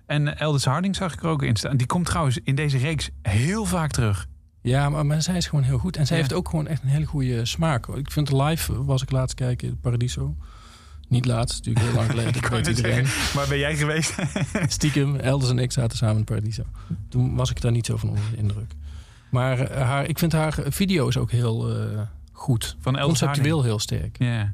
[0.07, 1.76] En Elders Harding zag ik er ook in staan.
[1.76, 4.26] Die komt trouwens in deze reeks heel vaak terug.
[4.62, 5.96] Ja, maar, maar zij is gewoon heel goed.
[5.96, 6.22] En zij Ja.
[6.22, 7.86] heeft ook gewoon echt een hele goede smaak.
[7.88, 10.36] Ik vind live, was ik laatst kijken, Paradiso.
[11.09, 12.32] Niet laatst, natuurlijk heel lang geleden.
[12.32, 13.07] dat weet iedereen.
[13.34, 14.14] Maar ben jij geweest?
[14.68, 16.62] Stiekem, Elders en ik zaten samen in Paradiso.
[17.09, 18.72] Toen was ik daar niet zo van onder de indruk.
[19.30, 22.00] Maar eh, haar, ik vind haar video's ook heel eh,
[22.32, 22.76] goed.
[22.80, 24.18] Van Elders Conceptueel heel sterk.
[24.18, 24.52] Ja.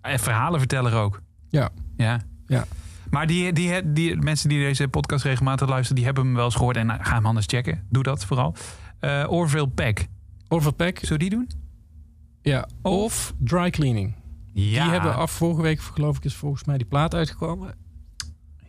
[0.00, 1.20] En verhalenverteller ook.
[1.48, 1.68] Ja.
[1.96, 2.20] Ja.
[2.46, 2.64] Ja.
[3.10, 6.54] Maar die, die, die, mensen die deze podcast regelmatig luisteren, die hebben hem wel eens
[6.54, 6.76] gehoord.
[6.76, 7.86] En nou, ga hem anders checken.
[7.88, 8.54] Doe dat vooral.
[9.00, 10.06] Eh Orville Peck.
[10.48, 11.50] Orville Peck, Zou die doen?
[12.42, 12.68] ja.
[12.82, 14.14] Of Dry Cleaning.
[14.52, 14.82] Ja.
[14.82, 17.74] Die hebben af vorige week, geloof ik, is volgens mij die plaat uitgekomen.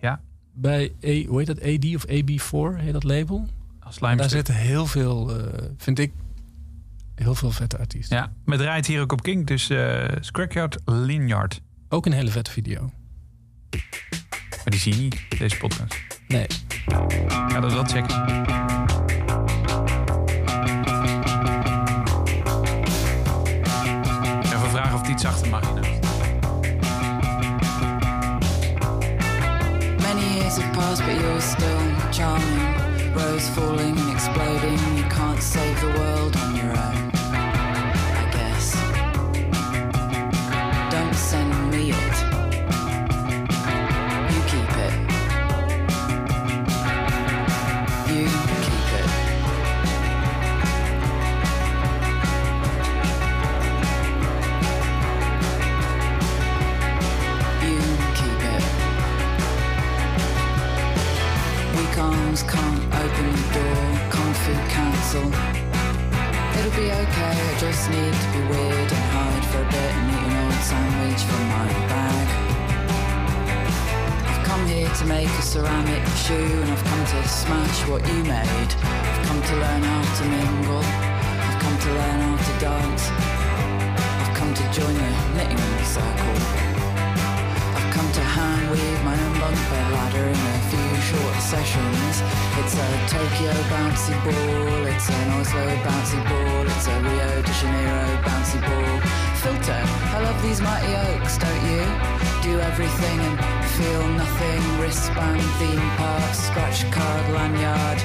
[0.01, 0.21] Ja.
[0.53, 3.47] Bij, A, hoe heet dat, AD of AB4 heet dat label.
[3.79, 6.11] Als daar zitten heel veel, eh, vind ik,
[7.15, 8.17] heel veel vette artiesten.
[8.17, 9.47] Ja, maar het draait hier ook op King.
[9.47, 11.61] Dus eh Scrackyard Linyard.
[11.89, 12.91] Ook een hele vette video.
[14.63, 15.95] Maar die zie je niet, deze podcast.
[16.27, 16.45] Nee,
[17.47, 18.49] Ga dat wel checken.
[24.43, 25.73] Even vragen of het iets zachter mag.
[30.01, 31.79] Many years have passed, but you're still
[32.11, 32.75] charming.
[33.15, 34.79] Rose falling and exploding.
[34.95, 37.20] You can't save the world on your own.
[75.61, 78.71] Ceramic shoe and I've come to smash what you made.
[78.81, 80.85] I've come to learn how to mingle,
[81.47, 83.03] I've come to learn how to dance.
[84.21, 86.37] I've come to join the knitting circle.
[87.77, 89.59] I've come to hand weave my own bunk
[89.93, 92.15] ladder in a few short sessions.
[92.59, 98.09] It's a Tokyo bouncy ball, it's an Oslo bouncy ball, it's a Rio de Janeiro
[98.25, 98.97] bouncy ball.
[99.41, 99.81] Filter,
[100.15, 102.20] I love these mighty oaks, don't you?
[102.41, 104.79] Do everything and feel nothing.
[104.79, 107.99] Wristband, theme park, scratch card, lanyard.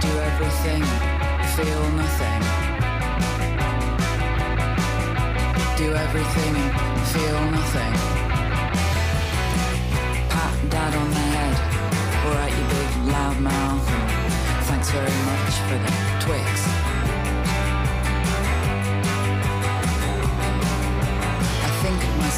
[0.00, 0.82] Do everything,
[1.56, 2.42] feel nothing.
[5.76, 7.94] Do everything and feel nothing.
[10.30, 11.56] Pat pat on the head.
[12.26, 13.86] Alright, you big loud mouth.
[14.68, 15.90] Thanks very much for the
[16.24, 16.89] Twix.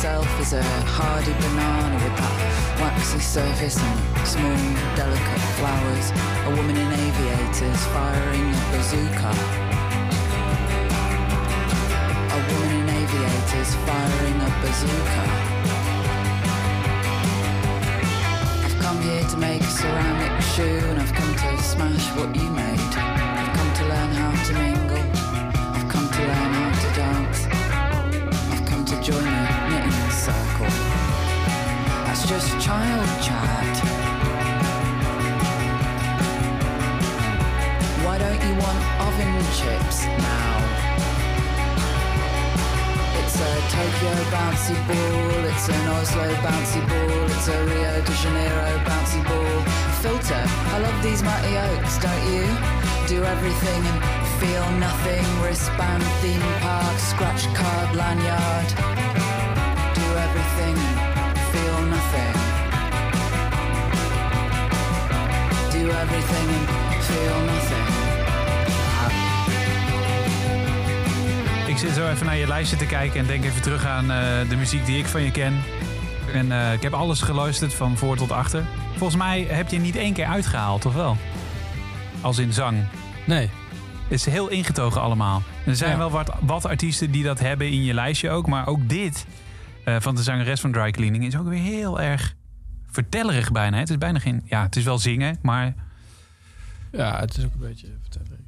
[0.03, 0.63] Myself as a
[0.99, 2.35] hardy banana with that
[2.81, 4.59] waxy surface and small,
[4.97, 6.11] delicate flowers.
[6.43, 9.33] A woman in aviators firing a bazooka.
[12.35, 15.25] A woman in aviators firing a bazooka.
[18.67, 22.51] I've come here to make a ceramic shoe and I've come to smash what you
[22.51, 22.81] made.
[23.39, 25.02] I've come to learn how to mingle.
[32.33, 33.77] Just child chat.
[38.05, 40.55] Why don't you want oven chips now?
[43.21, 48.71] It's a Tokyo bouncy ball, it's an Oslo bouncy ball, it's a Rio de Janeiro
[48.89, 49.59] bouncy ball.
[50.01, 52.47] Filter, I love these mighty oaks, don't you?
[53.13, 54.01] Do everything and
[54.41, 55.25] feel nothing.
[55.43, 58.69] Wristband, theme park, scratch card, lanyard.
[59.99, 61.12] Do everything
[66.03, 66.49] everything
[66.95, 67.87] and feel nothing.
[71.69, 74.49] Ik zit zo even naar je lijstje te kijken en denk even terug aan eh,
[74.49, 75.55] de muziek die ik van je ken.
[76.33, 78.65] En eh, ik heb alles geluisterd van voor tot achter.
[78.97, 81.17] Volgens mij heb je niet één keer uitgehaald, of wel?
[82.21, 82.79] Als in zang.
[83.27, 83.51] Nee.
[84.03, 85.43] Het is heel ingetogen allemaal.
[85.67, 85.97] Er zijn Ja.
[85.99, 88.47] wel wat, wat artiesten die dat hebben in je lijstje ook.
[88.47, 89.27] Maar ook dit
[89.85, 92.35] eh, van de zangeres van Dry Cleaning is ook weer heel erg
[92.91, 93.75] vertellerig bijna.
[93.75, 93.81] hè.
[93.81, 94.43] Het is bijna geen...
[94.45, 95.75] Ja, het is wel zingen, maar...
[96.93, 98.39] Ja, het is ook een beetje vertellen.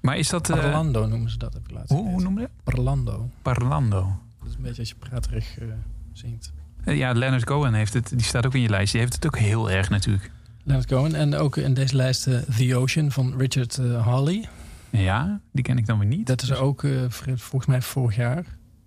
[0.00, 0.50] Maar is dat...
[0.50, 2.24] eh, Parlando noemen ze dat, heb ik laatst hoe, hoe gelezen.
[2.32, 2.74] noem je dat?
[2.74, 3.30] Parlando.
[3.42, 4.18] Parlando.
[4.38, 5.66] Dat is een beetje als je praterig eh,
[6.12, 6.52] zingt.
[6.84, 8.08] Eh, Ja, Leonard Cohen heeft het.
[8.08, 8.98] Die staat ook in je lijstje.
[8.98, 10.30] Die heeft het ook heel erg natuurlijk.
[10.62, 11.14] Leonard Cohen.
[11.14, 12.22] En ook in deze lijst
[12.56, 14.48] The Ocean van Richard eh, Hawley.
[14.90, 16.26] Ja, die ken ik dan weer niet.
[16.26, 18.44] Dat is ook volgens mij vorig jaar.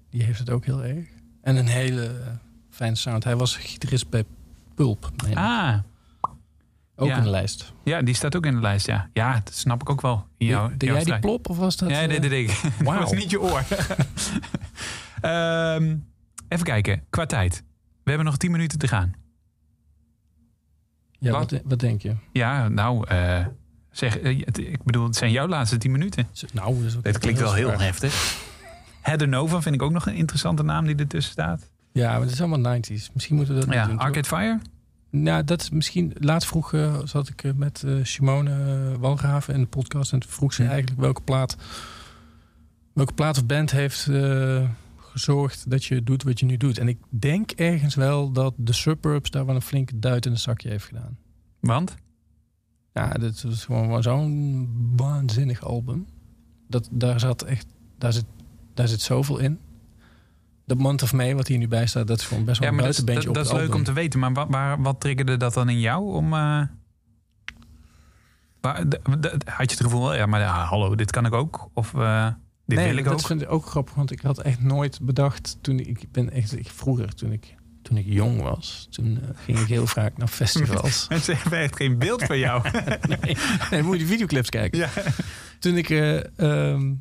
[0.09, 1.05] Die heeft het ook heel erg.
[1.41, 2.11] En een hele
[2.69, 3.23] fijne sound.
[3.23, 4.23] Hij was gitarist bij
[4.75, 5.11] Pulp.
[5.33, 5.77] Ah,
[6.95, 7.17] ook ja.
[7.17, 7.73] in de lijst.
[7.83, 9.09] ja, die staat ook in de lijst, ja.
[9.13, 10.27] Ja, dat snap ik ook wel.
[10.37, 11.89] In jouw, Deed jouw jij die plop of was dat...
[11.89, 12.61] Ja, eh, nee, dat deed ik.
[12.85, 13.63] Dat was niet je oor.
[15.21, 15.95] Ehm,
[16.47, 17.63] even kijken, qua tijd.
[18.03, 19.13] We hebben nog 10 minuten te gaan.
[21.19, 21.61] ja, Wat?
[21.63, 22.15] wat, denk je?
[22.31, 23.45] Ja, nou, eh,
[23.91, 26.27] zeg, eh, ik bedoel, het zijn jouw laatste 10 minuten.
[26.53, 28.41] Nou, Dit klinkt wel heel heftig.
[29.01, 31.71] Heather Nova vind ik ook nog een interessante naam die ertussen staat.
[31.91, 33.11] Ja, maar het is allemaal 90s.
[33.13, 33.95] Misschien moeten we dat Ja, doen.
[33.97, 34.05] toch?
[34.05, 34.59] Arcade Fire?
[35.15, 36.13] Nou, dat is misschien.
[36.19, 40.13] Laatst vroeg eh, zat ik eh, met eh, Simone Walgraven in de podcast.
[40.13, 41.57] En vroeg ze eigenlijk welke plaat.
[42.93, 44.09] Welke plaat of band heeft
[44.97, 46.77] gezorgd dat je doet wat je nu doet.
[46.77, 50.37] En ik denk ergens wel dat de Suburbs daar wel een flinke duit in een
[50.37, 51.17] zakje heeft gedaan.
[51.59, 51.95] Want?
[52.93, 56.07] Ja, dit was gewoon zo'n waanzinnig album.
[56.67, 57.65] Dat, daar zat echt.
[57.97, 58.25] Daar zit,
[58.73, 59.59] daar zit zoveel in.
[60.65, 62.73] De Month of May, wat hier nu bij staat, dat is gewoon best wel Ja,
[62.73, 64.19] een maar dat, buitenbeentje dat, dat is leuk om te weten.
[64.19, 66.33] Maar wat, waar, wat triggerde dat dan in jou om...
[66.33, 66.61] eh,
[68.61, 68.77] waar-
[69.45, 71.69] had je het gevoel, ja, maar ja, hallo, dit kan ik ook?
[71.73, 72.27] Of eh,
[72.65, 73.25] dit nee, wil ik dat ook?
[73.25, 76.57] vind ik ook grappig, want ik had echt nooit bedacht toen ik, ik ben echt
[76.59, 80.27] ik, vroeger toen ik toen ik jong was, toen eh, ging ik heel vaak naar
[80.27, 81.05] festivals.
[81.09, 82.63] Mensen hebben echt geen beeld van jou.
[83.21, 83.37] nee,
[83.71, 84.79] nee, moet je videoclips kijken.
[84.79, 84.89] ja.
[85.59, 86.93] Toen ik eh, ehm,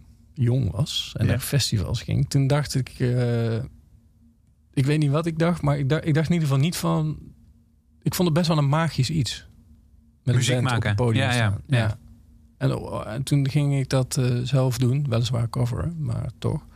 [0.43, 1.31] jong was en Ja.
[1.31, 3.55] naar festivals ging, toen dacht ik, eh,
[4.73, 6.77] ik weet niet wat ik dacht, maar ik dacht, ik dacht in ieder geval niet
[6.77, 7.19] van,
[8.03, 9.47] ik vond het best wel een magisch iets.
[10.25, 10.91] Met Muziek een band maken.
[10.91, 11.61] op het podium Ja, ja, staan.
[11.67, 11.99] ja.
[12.59, 16.67] En, oh, en toen ging ik dat eh, zelf doen, weliswaar coveren, maar toch.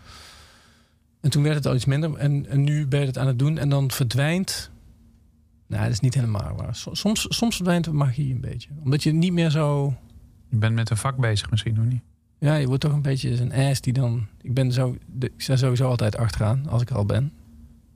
[1.21, 2.15] En toen werd het al iets minder.
[2.15, 4.71] En, en nu ben je het aan het doen en dan verdwijnt.
[5.67, 6.75] Nou, dat is niet helemaal waar.
[6.77, 8.69] So- Soms, soms verdwijnt de magie een beetje.
[8.85, 9.95] Omdat je niet meer zo.
[10.49, 12.03] Je bent met een vak bezig misschien, nog niet?
[12.39, 14.27] Ja, je wordt toch een beetje een ass die dan.
[14.41, 14.97] Ik ben zo.
[15.21, 17.33] ik sta sowieso altijd achteraan als ik er al ben.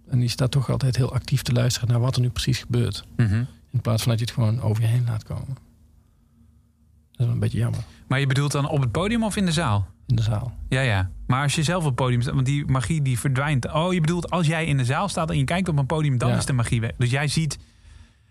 [0.08, 3.04] En die staat toch altijd heel actief te luisteren naar wat er nu precies gebeurt.
[3.16, 3.44] Mhm.
[3.70, 5.46] In plaats van dat je het gewoon over je heen laat komen.
[5.46, 5.54] Dat
[7.18, 7.80] is wel een beetje jammer.
[8.06, 9.88] Maar je bedoelt dan op het podium of in de zaal?
[10.06, 10.52] In de zaal.
[10.68, 11.10] Ja, ja.
[11.26, 13.72] Maar als je zelf op het podium staat, want die magie die verdwijnt.
[13.72, 16.18] Oh, je bedoelt als jij in de zaal staat en je kijkt op een podium,
[16.18, 16.36] dan Ja.
[16.36, 16.90] is de magie weg.
[16.98, 17.58] Dus jij ziet,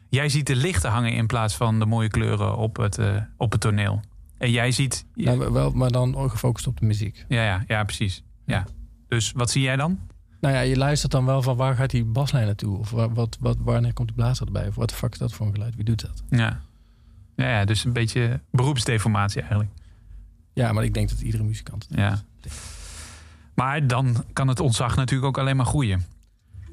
[0.09, 3.51] jij ziet de lichten hangen in plaats van de mooie kleuren op het, eh, op
[3.51, 4.01] het toneel.
[4.39, 5.05] En jij ziet.
[5.15, 7.25] Nou, wel, maar dan gefocust op de muziek.
[7.27, 8.23] ja, ja, ja, precies.
[8.45, 8.65] Ja.
[9.07, 9.99] Dus wat zie jij dan?
[10.41, 12.77] Nou ja, je luistert dan wel van waar gaat die baslijn naartoe?
[12.77, 14.67] Of waar, wat, wat, wanneer komt die blazer erbij?
[14.67, 15.75] Of wat de fuck is dat voor een geluid?
[15.75, 16.23] Wie doet dat?
[16.29, 16.61] Ja.
[17.35, 19.71] Ja, ja dus een beetje beroepsdeformatie eigenlijk.
[20.53, 22.21] Ja, maar ik denk dat iedere muzikant Ja.
[23.53, 26.05] Maar dan kan het ontzag natuurlijk ook alleen maar groeien.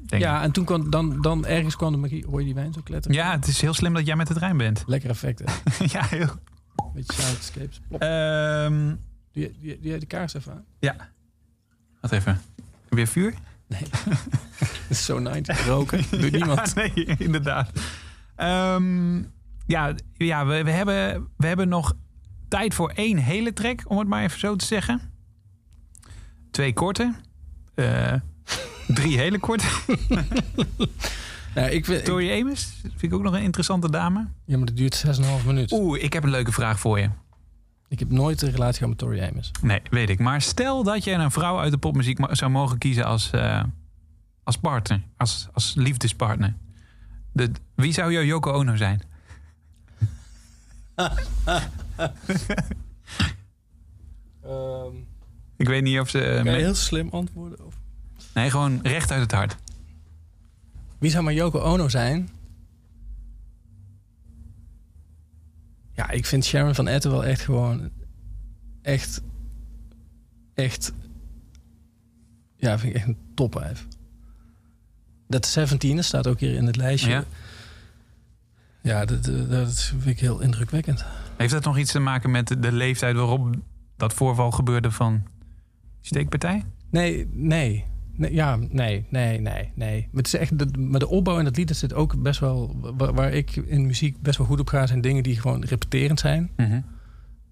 [0.07, 0.19] ik.
[0.19, 2.25] Ja, en toen kwam dan, dan ergens kwam de magie.
[2.25, 3.17] Hoor je die wijn zo kletteren?
[3.17, 4.83] Ja, het is heel slim dat jij met het Rijn bent.
[4.85, 5.85] Lekker effect, hè?
[5.99, 6.29] ja, heel.
[6.93, 7.81] Beetje soundscapes.
[7.99, 8.95] Ehm,
[9.31, 9.51] Doe,
[9.81, 10.65] jij de kaars even aan?
[10.79, 10.95] ja.
[12.01, 12.41] Wacht even.
[12.89, 13.33] Weer vuur?
[13.67, 13.79] Dat
[14.89, 16.03] is zo 90 roken.
[16.21, 16.73] Doet niemand.
[16.75, 17.71] Ja, nee, inderdaad.
[18.35, 19.17] Ehm,
[19.65, 21.93] ja, ja we, we, hebben, we hebben nog
[22.47, 25.01] tijd voor één hele track, om het maar even zo te zeggen.
[26.51, 27.13] Twee korte.
[27.75, 28.13] Eh,
[28.87, 29.65] drie hele korte.
[31.61, 34.27] Nou, ik vind, ik- Tori Amos, vind ik ook nog een interessante dame.
[34.45, 35.03] ja, maar dat duurt
[35.41, 35.77] 6,5 minuten.
[35.77, 37.09] Oeh, ik heb een leuke vraag voor je.
[37.87, 39.51] Ik heb nooit een relatie gehad met Tori Amos.
[39.61, 40.19] Nee, weet ik.
[40.19, 43.63] Maar stel dat je een vrouw uit de popmuziek zou mogen kiezen als, eh,
[44.43, 46.53] als partner, als, als liefdespartner.
[47.31, 49.01] De, wie zou jouw Yoko Ono zijn?
[55.57, 56.17] Ik weet niet of ze...
[56.19, 57.65] kan je met- heel slim antwoorden?
[57.65, 57.75] Of?
[58.33, 59.55] Nee, gewoon recht uit het hart.
[60.99, 62.29] Wie zou maar Yoko Ono zijn?
[65.93, 67.89] Ja, ik vind Sharon van Etten wel echt gewoon...
[68.81, 69.21] Echt...
[70.53, 70.93] Echt...
[72.55, 73.87] Ja, vind ik echt een topwijf.
[75.27, 77.09] Dat 17 staat ook hier in het lijstje.
[77.09, 77.23] Ja?
[78.81, 81.05] Ja, dat, dat, vind ik heel indrukwekkend.
[81.37, 83.55] Heeft dat nog iets te maken met de, leeftijd waarop
[83.97, 85.23] dat voorval gebeurde van
[86.01, 86.63] steekpartij?
[86.89, 87.85] Nee, nee.
[88.17, 90.07] Nee ja, nee, nee, nee, nee.
[90.11, 92.39] Maar, het is echt, de, maar de opbouw in dat lied dat zit ook best
[92.39, 92.75] wel...
[92.97, 94.87] Waar, waar ik in muziek best wel goed op ga...
[94.87, 96.49] zijn dingen die gewoon repeterend zijn.
[96.55, 96.81] Mhm.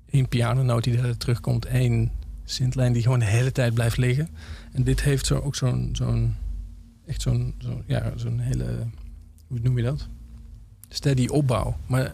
[0.09, 1.65] Eén pianonoot die tijd terugkomt.
[1.65, 2.11] één
[2.43, 4.29] syntlijn die gewoon de hele tijd blijft liggen.
[4.71, 5.89] En dit heeft zo, ook zo'n...
[5.93, 6.35] zo'n
[7.05, 8.87] echt zo'n zo'n ja, zo'n hele...
[9.47, 10.07] Hoe noem je dat?
[10.89, 11.77] Steady opbouw.
[11.87, 12.13] Maar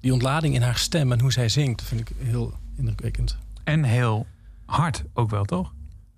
[0.00, 1.82] die ontlading in haar stem en hoe zij zingt...
[1.82, 3.36] vind ik heel indrukwekkend.
[3.64, 4.26] En heel
[4.64, 5.72] hard ook wel, toch?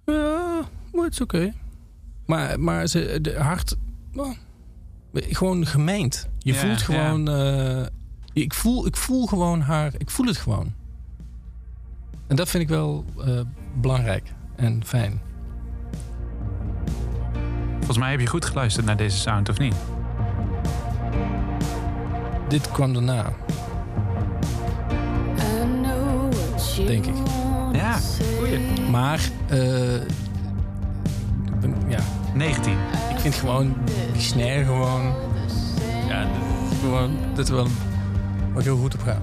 [0.07, 1.53] Ja, maar het is oké.
[2.27, 3.77] Maar, maar ze, de hart...
[4.13, 4.37] nou,
[5.15, 6.29] gewoon gemeend.
[6.39, 6.85] Je Ja, voelt ja.
[6.85, 7.29] gewoon...
[7.29, 7.87] eh,
[8.33, 9.93] ik, voel, ik voel gewoon haar...
[9.99, 10.73] Ik voel het gewoon.
[12.27, 13.41] En dat vind ik wel eh,
[13.81, 15.21] belangrijk en fijn.
[17.77, 19.75] Volgens mij heb je goed geluisterd naar deze sound, of niet?
[22.49, 23.33] Dit kwam daarna,
[26.87, 27.15] denk ik.
[27.73, 27.99] Ja,
[28.39, 28.81] goeie.
[28.91, 29.21] Maar...
[29.49, 30.03] eh, ja,
[32.35, 32.73] 19.
[33.11, 33.77] ik vind gewoon
[34.13, 35.15] die snare gewoon...
[36.09, 37.17] Ja, dat is gewoon...
[37.35, 37.67] Dat is wel
[38.59, 39.19] ik heel goed op ga.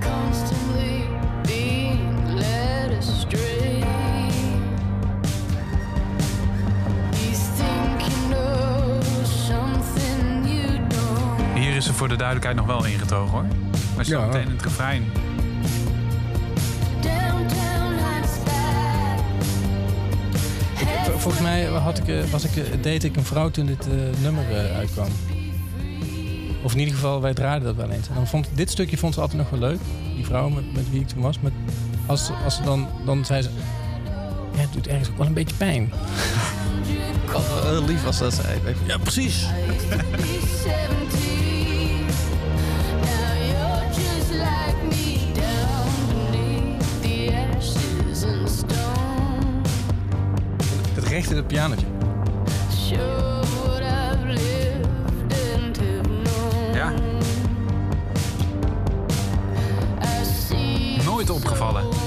[0.00, 1.02] Constantly
[1.42, 3.82] being led astray.
[7.10, 11.58] He's thinking of something you don't.
[11.58, 13.44] Hier is ze voor de duidelijkheid nog wel ingetogen, hoor.
[13.96, 14.26] Maar zo Ja.
[14.26, 15.04] meteen in het refrein.
[21.24, 24.22] Volgens mij had ik, eh, was ik, eh, date ik een vrouw toen dit eh,
[24.22, 25.08] nummer uitkwam.
[26.62, 28.08] Of in ieder geval, wij draaiden dat wel eens.
[28.08, 29.78] En dan vond, dit stukje vond ze altijd nog wel leuk.
[30.14, 31.40] Die vrouw met, met wie ik toen was.
[31.40, 31.50] Maar
[32.06, 33.48] als, als ze dan, dan zei ze...
[34.54, 35.92] Ja, het doet ergens ook wel een beetje pijn.
[37.32, 37.44] Was
[37.86, 38.60] lief als dat zei.
[38.86, 39.46] Ja, precies.
[51.24, 51.86] Het recht in het pianotje.
[56.72, 56.92] Ja.
[61.04, 62.03] Nooit opgevallen.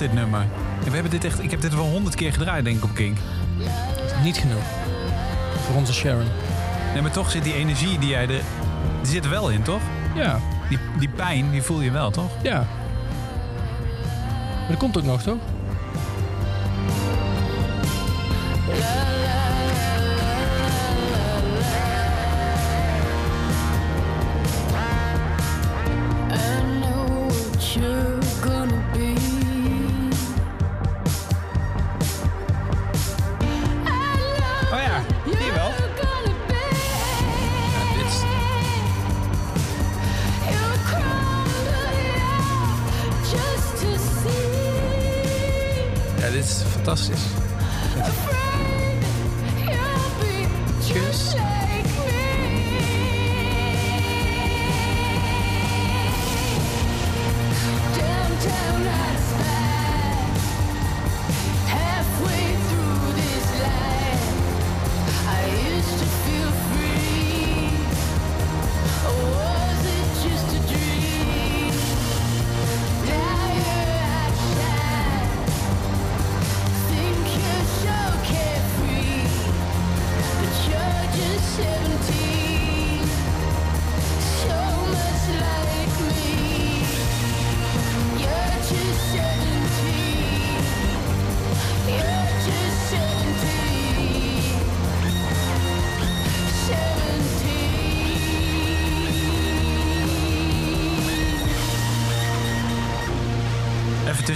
[0.00, 0.46] Dit nummer.
[0.84, 3.16] We hebben dit echt, ik heb dit wel honderd keer gedraaid, denk ik, op Kink.
[4.22, 4.62] Niet genoeg.
[5.66, 6.26] Voor onze Sharon.
[6.92, 8.42] Nee, maar toch zit die energie die jij er...
[9.02, 9.80] Die zit er wel in, toch?
[10.14, 10.38] Ja,
[10.68, 12.30] Die, die pijn, die voel je wel, toch?
[12.42, 12.66] ja.
[14.58, 15.36] Maar dat komt ook nog, toch?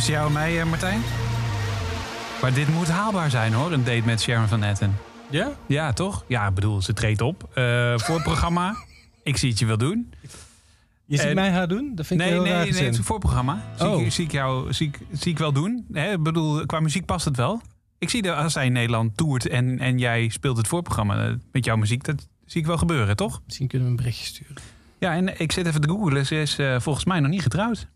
[0.04, 1.00] Tussen jou en mij, eh, Martijn.
[2.42, 4.96] Maar dit moet haalbaar zijn hoor, een date met Sharon van Etten.
[5.30, 5.50] Ja?
[5.66, 6.24] Ja, toch?
[6.28, 8.76] Ja, ik bedoel, ze treedt op eh, voor het programma.
[9.22, 10.12] Ik zie het je wel doen.
[11.04, 11.92] Je ziet En- mij haar doen?
[11.94, 12.98] Dat vind ik Nee, heel nee, raar nee, het is gezin.
[13.00, 13.62] een voorprogramma.
[13.78, 14.02] Zie, Oh.
[14.02, 15.86] ik, zie ik jou zie ik, zie ik wel doen.
[15.92, 17.60] Hè, ik bedoel, qua muziek past het wel.
[17.98, 21.32] Ik zie dat als zij in Nederland toert en, en jij speelt het voorprogramma eh,
[21.52, 23.40] met jouw muziek, dat zie ik wel gebeuren, toch?
[23.44, 24.54] Misschien kunnen we een berichtje sturen.
[24.98, 26.26] Ja, en ik zit even te googlen.
[26.26, 27.86] Ze is volgens mij nog niet getrouwd.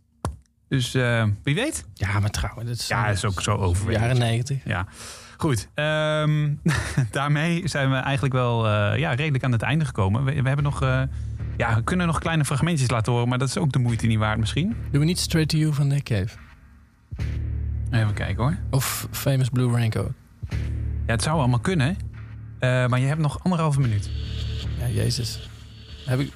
[0.68, 1.84] Dus eh, wie weet?
[1.94, 4.04] Ja, maar trouwen, dat is, Ja, dat is ook zo overwegend.
[4.04, 4.58] jaren negentig.
[4.64, 4.86] Ja,
[5.36, 5.68] goed.
[5.74, 6.54] Ehm,
[7.10, 10.24] daarmee zijn we eigenlijk wel eh, ja, redelijk aan het einde gekomen.
[10.24, 11.02] We, we hebben nog, eh,
[11.56, 14.18] ja, we kunnen nog kleine fragmentjes laten horen, maar dat is ook de moeite niet
[14.18, 14.76] waard misschien.
[14.90, 16.36] Doen we niet Straight to You van Nick Cave?
[17.90, 18.56] Even kijken hoor.
[18.70, 20.12] Of Famous Blue Raincoat?
[21.06, 21.96] Ja, het zou allemaal kunnen,
[22.58, 24.10] eh, maar je hebt nog anderhalve minuut.
[24.78, 25.48] Ja, jezus.
[26.04, 26.32] Heb ik,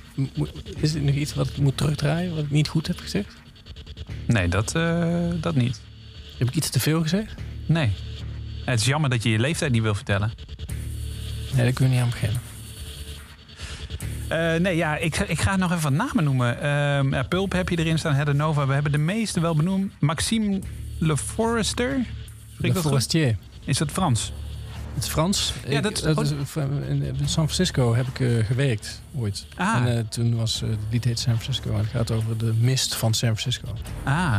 [0.77, 3.42] is er nog iets wat ik moet terugdraaien, wat ik niet goed heb gezegd?
[4.27, 5.81] Nee, dat, eh, dat niet.
[6.39, 7.35] Heb ik iets te veel gezegd?
[7.67, 7.93] Nee.
[8.65, 10.33] Het is jammer dat je je leeftijd niet wil vertellen.
[11.55, 12.41] Nee, daar kun je niet aan beginnen.
[14.29, 16.61] Eh, nee, ja, ik, ik ga nog even wat namen noemen.
[16.61, 18.67] Ehm, ja, Pulp heb je erin staan, Heather Nova.
[18.67, 19.93] We hebben de meeste wel benoemd.
[20.01, 20.61] Maxime
[20.99, 22.07] Le Forester.
[22.61, 22.79] Goed?
[22.79, 23.37] Forestier.
[23.65, 24.33] Is dat Frans?
[24.95, 25.53] Het is Frans.
[25.69, 26.31] Ja, Ik- dat- is,
[26.89, 29.47] in, in San Francisco heb ik eh, gewerkt ooit.
[29.57, 29.75] Ah.
[29.77, 31.71] En eh, toen was eh, het lied heet San Francisco.
[31.73, 33.69] En het gaat over de mist van San Francisco.
[34.05, 34.39] Ah,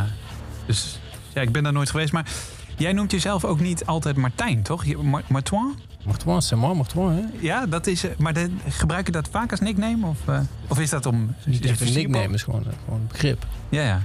[0.66, 0.98] dus
[1.34, 2.12] ja, ik ben daar nooit geweest.
[2.12, 2.26] Maar
[2.76, 4.84] jij noemt jezelf ook niet altijd Martijn, toch?
[4.84, 5.74] Je- Mar- Martoin?
[6.04, 7.22] Martoin, c'est moi, Martoin, hè?
[7.46, 8.04] Ja, dat is.
[8.04, 10.06] eh, Maar de, gebruik je dat vaak als nickname?
[10.06, 11.34] Of, eh, of is dat om.
[11.46, 13.46] Is het een nickname, is gewoon, eh, gewoon een begrip.
[13.68, 14.02] Ja, ja.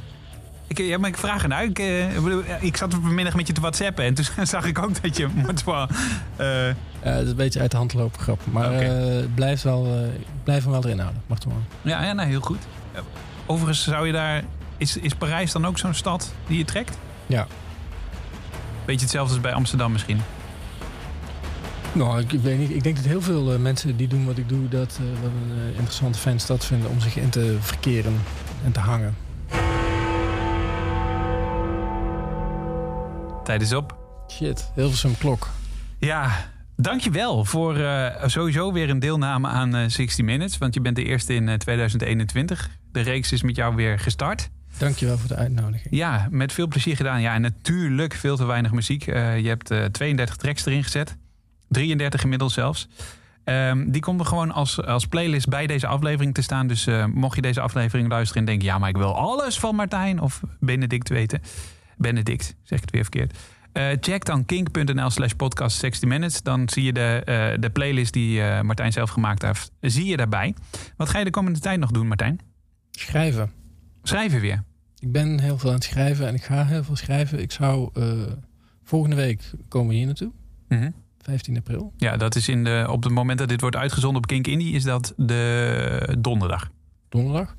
[0.70, 1.64] Ik, ja, maar ik vraag ernaar.
[1.64, 4.80] Ik, eh, ik bedoel, ik zat vanmiddag met je te whatsappen en toen zag ik
[4.80, 5.28] ook dat je
[6.36, 8.42] eh, Eh, dat is een beetje uit de hand lopen grap.
[8.52, 8.78] Maar Oké.
[8.78, 11.66] eh, het blijft wel, eh, blijf hem wel erin houden, Martoin.
[11.82, 12.68] ja, ja, nou, heel goed.
[13.46, 14.44] Overigens zou je daar.
[14.78, 16.98] Is, is Parijs dan ook zo'n stad die je trekt?
[17.28, 17.48] Ja.
[18.86, 20.22] Beetje hetzelfde als bij Amsterdam misschien.
[21.94, 22.70] Nou, ik, weet niet.
[22.70, 25.32] Ik denk dat heel veel eh, mensen die doen wat ik doe, dat eh, wat
[25.32, 28.22] een eh, interessante fijne stad vinden om zich in te verkeren
[28.66, 29.16] en te hangen.
[33.50, 33.98] Tijd is op.
[34.32, 35.50] Shit, Hilversum klok.
[36.00, 36.32] Ja,
[36.76, 40.58] dankjewel voor eh, sowieso weer een deelname aan eh 60 Minutes.
[40.58, 42.70] Want je bent de eerste in eh, 2021.
[42.92, 44.50] De reeks is met jou weer gestart.
[44.78, 45.88] Dankjewel voor de uitnodiging.
[45.96, 47.22] Ja, met veel plezier gedaan.
[47.22, 49.08] Ja, en natuurlijk veel te weinig muziek.
[49.08, 51.18] Eh, je hebt eh 32 tracks erin gezet.
[51.68, 52.88] 33 inmiddels zelfs.
[53.44, 56.68] Ehm, die komt er gewoon als, als playlist bij deze aflevering te staan.
[56.68, 58.68] Dus eh, mocht je deze aflevering luisteren en denken...
[58.68, 61.42] ja, maar ik wil alles van Martijn of Benedict weten.
[62.00, 63.38] Benedict, zeg ik het weer verkeerd.
[63.72, 66.42] Eh, check dan kink.nl slash podcast 60 minutes.
[66.42, 69.72] Dan zie je de, eh, de playlist die eh, Martijn zelf gemaakt heeft.
[69.82, 70.56] Zie je daarbij.
[70.98, 72.40] Wat ga je de komende tijd nog doen, Martijn?
[72.92, 73.52] Schrijven.
[74.04, 74.64] Schrijven weer.
[75.00, 77.40] Ik ben heel veel aan het schrijven en ik ga heel veel schrijven.
[77.42, 77.90] Ik zou
[78.84, 80.32] volgende week komen we hier naartoe,
[80.68, 80.90] Mhm.
[81.22, 81.94] 15 april.
[81.98, 84.74] Ja, dat is in de, op het moment dat dit wordt uitgezonden op Kink Indie,
[84.74, 86.70] is dat de donderdag.
[87.10, 87.56] donderdag.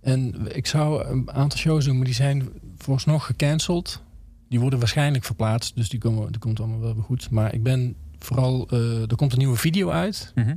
[0.00, 4.02] En ik zou een aantal shows doen, maar die zijn vooralsnog gecanceld.
[4.48, 7.30] Die worden waarschijnlijk verplaatst, dus die komen, die komt allemaal wel weer goed.
[7.30, 10.32] Maar ik ben vooral, eh, er komt een nieuwe video uit.
[10.34, 10.54] Mhm.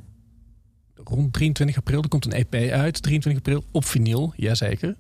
[0.96, 3.02] Rond 23 april, er komt een EP uit.
[3.02, 4.96] 23 april op vinyl, jazeker.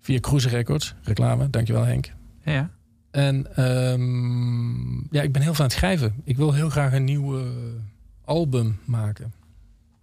[0.00, 2.12] Via Cruiser Records, reclame, dankjewel Henk.
[2.44, 2.70] Ja, ja.
[3.10, 6.14] En ehm, ja, ik ben heel veel aan het schrijven.
[6.24, 7.42] Ik wil heel graag een nieuw
[8.24, 9.32] album maken.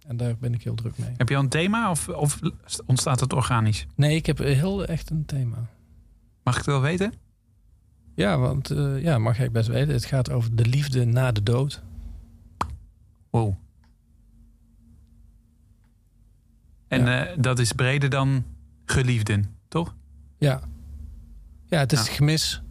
[0.04, 1.14] En daar ben ik heel druk mee.
[1.16, 2.40] Heb je al een thema of, of
[2.86, 3.86] ontstaat het organisch?
[3.94, 5.56] Nee, ik heb heel echt een thema.
[6.42, 7.12] Mag ik het wel weten?
[8.14, 9.94] Ja, want eh, ja, mag jij best weten.
[9.94, 11.82] Het gaat over de liefde na de dood.
[13.30, 13.54] Wow.
[16.88, 18.44] En eh, dat is breder dan
[18.84, 19.94] geliefden, toch?
[20.38, 20.60] Ja.
[21.66, 22.12] Ja, het is Ja.
[22.12, 22.62] gemis.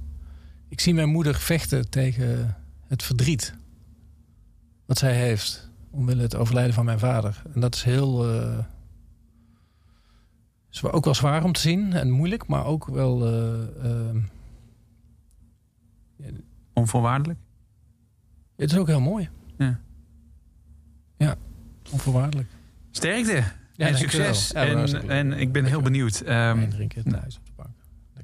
[0.69, 2.57] ik zie mijn moeder vechten tegen
[2.87, 3.55] het verdriet.
[4.85, 5.71] Wat zij heeft.
[5.93, 7.41] Omwille het overlijden van mijn vader.
[7.53, 8.29] En dat is heel.
[8.33, 8.57] eh,
[10.71, 13.25] is ook wel zwaar om te zien en moeilijk, maar ook wel.
[13.25, 14.19] eh, ehm,
[16.73, 17.39] Onvoorwaardelijk?
[18.55, 19.29] het is ook heel mooi.
[19.57, 19.79] Ja.
[21.17, 21.35] Ja,
[21.91, 22.49] onvoorwaardelijk.
[22.91, 23.43] Sterkte
[23.75, 24.49] Ja, en succes.
[24.51, 26.19] Ja, en, en ik ben heel benieuwd.
[26.21, 27.75] Ehm, Wijn drinken thuis op de bank.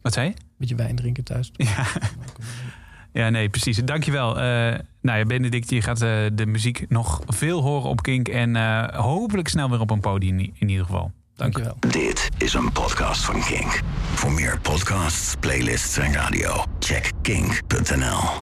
[0.01, 0.33] wat zei je?
[0.57, 1.51] Beetje wijn drinken thuis.
[1.53, 1.85] Ja.
[3.13, 3.77] Ja, nee, precies.
[3.77, 4.39] Dankjewel.
[4.39, 8.27] Eh nou ja, Benedict, je gaat eh, de muziek nog veel horen op Kink.
[8.27, 11.11] En eh, hopelijk snel weer op een podium in, in ieder geval.
[11.35, 11.75] Dankjewel.
[11.79, 13.81] Dit is een podcast van Kink.
[14.13, 18.29] Voor meer podcasts, playlists en radio, check kink.nl.